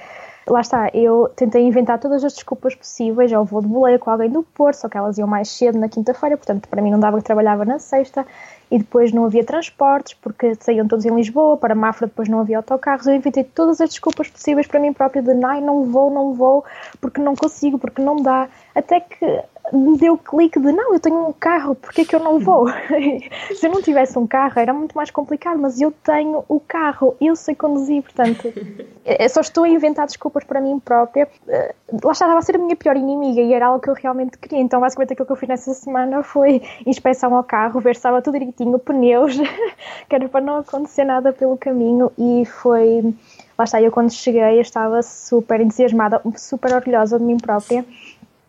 [0.48, 4.30] lá está, eu tentei inventar todas as desculpas possíveis ao voo de boleia com alguém
[4.30, 7.18] do Porto, só que elas iam mais cedo na quinta-feira, portanto para mim não dava
[7.18, 8.26] que trabalhava na sexta,
[8.70, 12.58] e depois não havia transportes, porque saíam todos em Lisboa, para Mafra depois não havia
[12.58, 16.64] autocarros, eu inventei todas as desculpas possíveis para mim própria de não vou, não vou,
[17.00, 19.42] porque não consigo, porque não dá, até que
[19.72, 22.38] me deu o clique de não, eu tenho um carro, porque é que eu não
[22.38, 22.66] vou?
[23.54, 27.16] Se eu não tivesse um carro era muito mais complicado, mas eu tenho o carro,
[27.20, 28.52] eu sei conduzir, portanto,
[29.04, 31.28] eu só estou a inventar desculpas para mim própria.
[31.48, 34.38] Eh, lá estava a ser a minha pior inimiga e era algo que eu realmente
[34.38, 34.60] queria.
[34.60, 38.22] Então, basicamente, aquilo que eu fiz nessa semana foi inspeção ao carro, ver se estava
[38.22, 39.36] tudo direitinho, pneus,
[40.08, 43.14] que era para não acontecer nada pelo caminho e foi.
[43.58, 47.84] Lá está, eu quando cheguei estava super entusiasmada, super orgulhosa de mim própria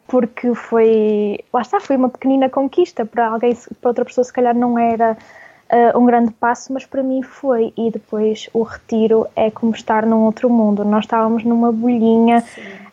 [0.09, 4.55] porque foi, lá está, foi uma pequenina conquista para alguém, para outra pessoa se calhar
[4.55, 5.15] não era
[5.71, 7.73] uh, um grande passo, mas para mim foi.
[7.77, 10.83] E depois o retiro é como estar num outro mundo.
[10.83, 12.43] Nós estávamos numa bolhinha,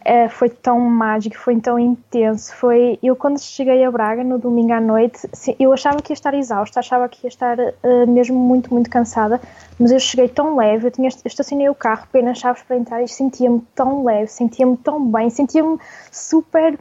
[0.06, 2.54] uh, foi tão mágico, foi tão intenso.
[2.54, 6.34] Foi, eu quando cheguei a Braga no domingo à noite, eu achava que ia estar
[6.34, 9.40] exausta, achava que ia estar uh, mesmo muito, muito cansada,
[9.78, 13.08] mas eu cheguei tão leve, eu tinha estacionei o carro, apenas chaves para entrar e
[13.08, 15.78] sentia-me tão leve, sentia-me tão bem, sentia-me
[16.10, 16.78] super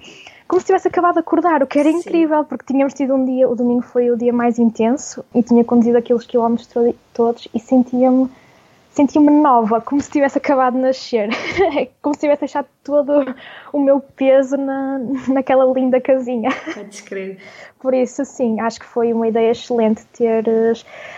[0.48, 1.98] como se tivesse acabado de acordar, o que era Sim.
[1.98, 5.64] incrível, porque tínhamos tido um dia, o domingo foi o dia mais intenso e tinha
[5.64, 6.70] conduzido aqueles quilómetros
[7.14, 8.30] todos e sentia-me
[8.96, 11.30] sentia-me nova, como se tivesse acabado de nascer,
[12.02, 13.36] como se tivesse deixado todo
[13.74, 16.50] o meu peso na, naquela linda casinha.
[16.74, 17.38] Podes crer.
[17.78, 20.46] Por isso, sim, acho que foi uma ideia excelente ter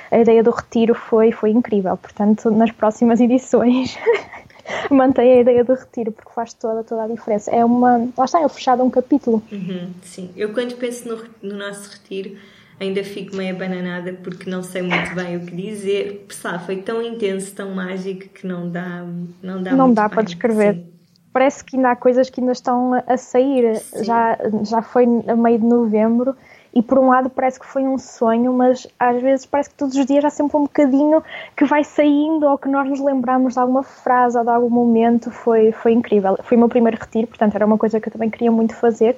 [0.10, 3.96] a ideia do retiro foi, foi incrível, portanto, nas próximas edições
[4.92, 7.52] mantém a ideia do retiro, porque faz toda, toda a diferença.
[7.52, 8.10] É uma.
[8.18, 9.42] Lá está, é fechado um capítulo.
[9.52, 12.38] Uhum, sim, eu quando penso no, no nosso retiro
[12.80, 16.26] ainda fico meio abananada porque não sei muito bem o que dizer.
[16.28, 19.06] Pessoal, foi tão intenso, tão mágico que não dá,
[19.42, 20.76] não dá Não dá para descrever.
[20.76, 20.94] Sim.
[21.34, 23.82] Parece que ainda há coisas que ainda estão a sair.
[24.04, 26.36] Já, já foi a meio de novembro
[26.78, 29.96] e por um lado parece que foi um sonho, mas às vezes parece que todos
[29.96, 31.24] os dias há sempre um bocadinho
[31.56, 35.32] que vai saindo ou que nós nos lembramos de alguma frase ou de algum momento.
[35.32, 36.38] Foi, foi incrível.
[36.44, 39.18] Foi o meu primeiro retiro, portanto era uma coisa que eu também queria muito fazer.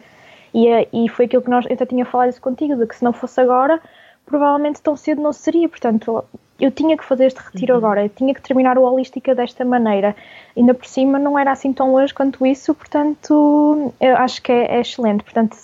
[0.54, 2.96] E, eh, e foi aquilo que nós, eu até tinha falado isso contigo, de que
[2.96, 3.82] se não fosse agora,
[4.26, 5.68] provavelmente tão cedo não seria.
[5.68, 6.24] Portanto,
[6.60, 7.78] eu tinha que fazer este retiro uhum.
[7.78, 10.16] agora, eu tinha que terminar o Holística desta maneira.
[10.58, 14.76] Ainda por cima não era assim tão longe quanto isso, portanto, eu acho que é,
[14.76, 15.24] é excelente.
[15.24, 15.56] Portanto,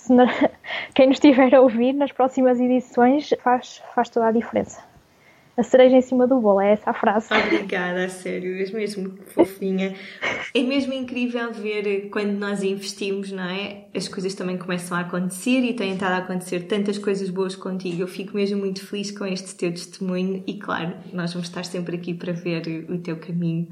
[0.94, 4.85] quem nos estiver a ouvir nas próximas edições faz, faz toda a diferença
[5.56, 7.28] a cereja em cima do bolo, é essa a frase.
[7.32, 9.94] Obrigada, a sério, és mesmo fofinha.
[10.54, 13.86] É mesmo incrível ver quando nós investimos, não é?
[13.94, 18.02] As coisas também começam a acontecer e têm estado a acontecer tantas coisas boas contigo.
[18.02, 21.96] Eu fico mesmo muito feliz com este teu testemunho e, claro, nós vamos estar sempre
[21.96, 23.68] aqui para ver o teu caminho.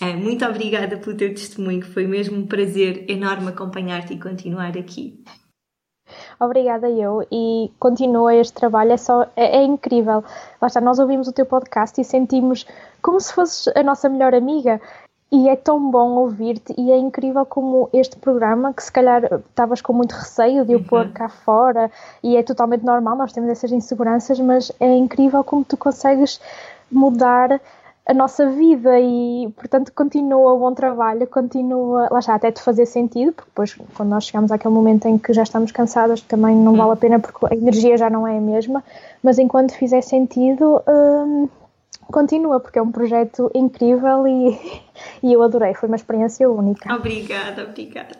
[0.00, 5.22] Eh, muito obrigada pelo teu testemunho, foi mesmo um prazer enorme acompanhar-te e continuar aqui.
[6.38, 10.24] Obrigada eu e continua este trabalho, é, só, é, é, incrível.
[10.60, 12.66] Lá está, nós ouvimos o teu podcast e sentimos
[13.02, 14.80] como se fosses a nossa melhor amiga
[15.30, 19.80] e é tão bom ouvir-te e é incrível como este programa, que se calhar estavas
[19.80, 20.84] com muito receio de o uhum.
[20.84, 21.90] pôr cá fora
[22.22, 26.40] e é totalmente normal, nós temos essas inseguranças, mas é incrível como tu consegues
[26.90, 27.60] mudar
[28.06, 32.86] a nossa vida e, portanto, continua o bom trabalho, continua, lá está, até te fazer
[32.86, 36.74] sentido, porque depois, quando nós chegamos àquele momento em que já estamos cansadas, também não
[36.74, 36.76] hum.
[36.76, 38.84] vale a pena porque a energia já não é a mesma,
[39.22, 41.48] mas enquanto fizer sentido, hum,
[42.12, 44.56] continua, porque é um projeto incrível e,
[45.20, 46.94] e eu adorei, foi uma experiência única.
[46.94, 48.14] Obrigada, obrigada.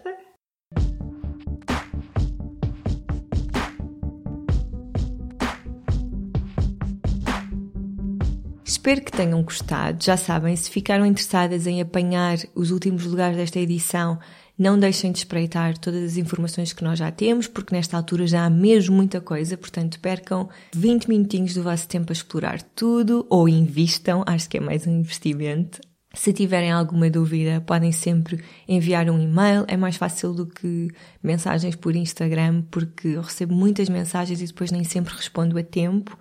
[8.86, 10.04] Espero que tenham gostado.
[10.04, 14.16] Já sabem, se ficaram interessadas em apanhar os últimos lugares desta edição,
[14.56, 18.44] não deixem de espreitar todas as informações que nós já temos, porque nesta altura já
[18.44, 23.48] há mesmo muita coisa, portanto percam 20 minutinhos do vosso tempo a explorar tudo ou
[23.48, 25.80] invistam, acho que é mais um investimento.
[26.14, 31.74] Se tiverem alguma dúvida, podem sempre enviar um e-mail, é mais fácil do que mensagens
[31.74, 36.16] por Instagram, porque eu recebo muitas mensagens e depois nem sempre respondo a tempo.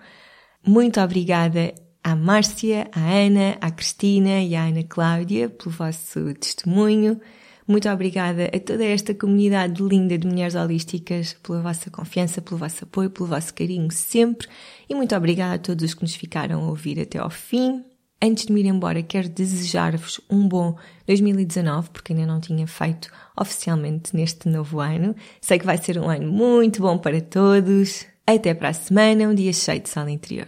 [0.66, 7.20] Muito obrigada à Márcia, à Ana, à Cristina e à Ana Cláudia pelo vosso testemunho.
[7.68, 12.84] Muito obrigada a toda esta comunidade linda de mulheres holísticas pela vossa confiança, pelo vosso
[12.84, 14.48] apoio, pelo vosso carinho sempre.
[14.88, 17.84] E muito obrigada a todos os que nos ficaram a ouvir até ao fim.
[18.22, 20.76] Antes de me ir embora, quero desejar-vos um bom
[21.08, 25.16] 2019, porque ainda não tinha feito oficialmente neste novo ano.
[25.42, 28.06] Sei que vai ser um ano muito bom para todos.
[28.28, 30.48] Até para a semana, um dia cheio de sala interior.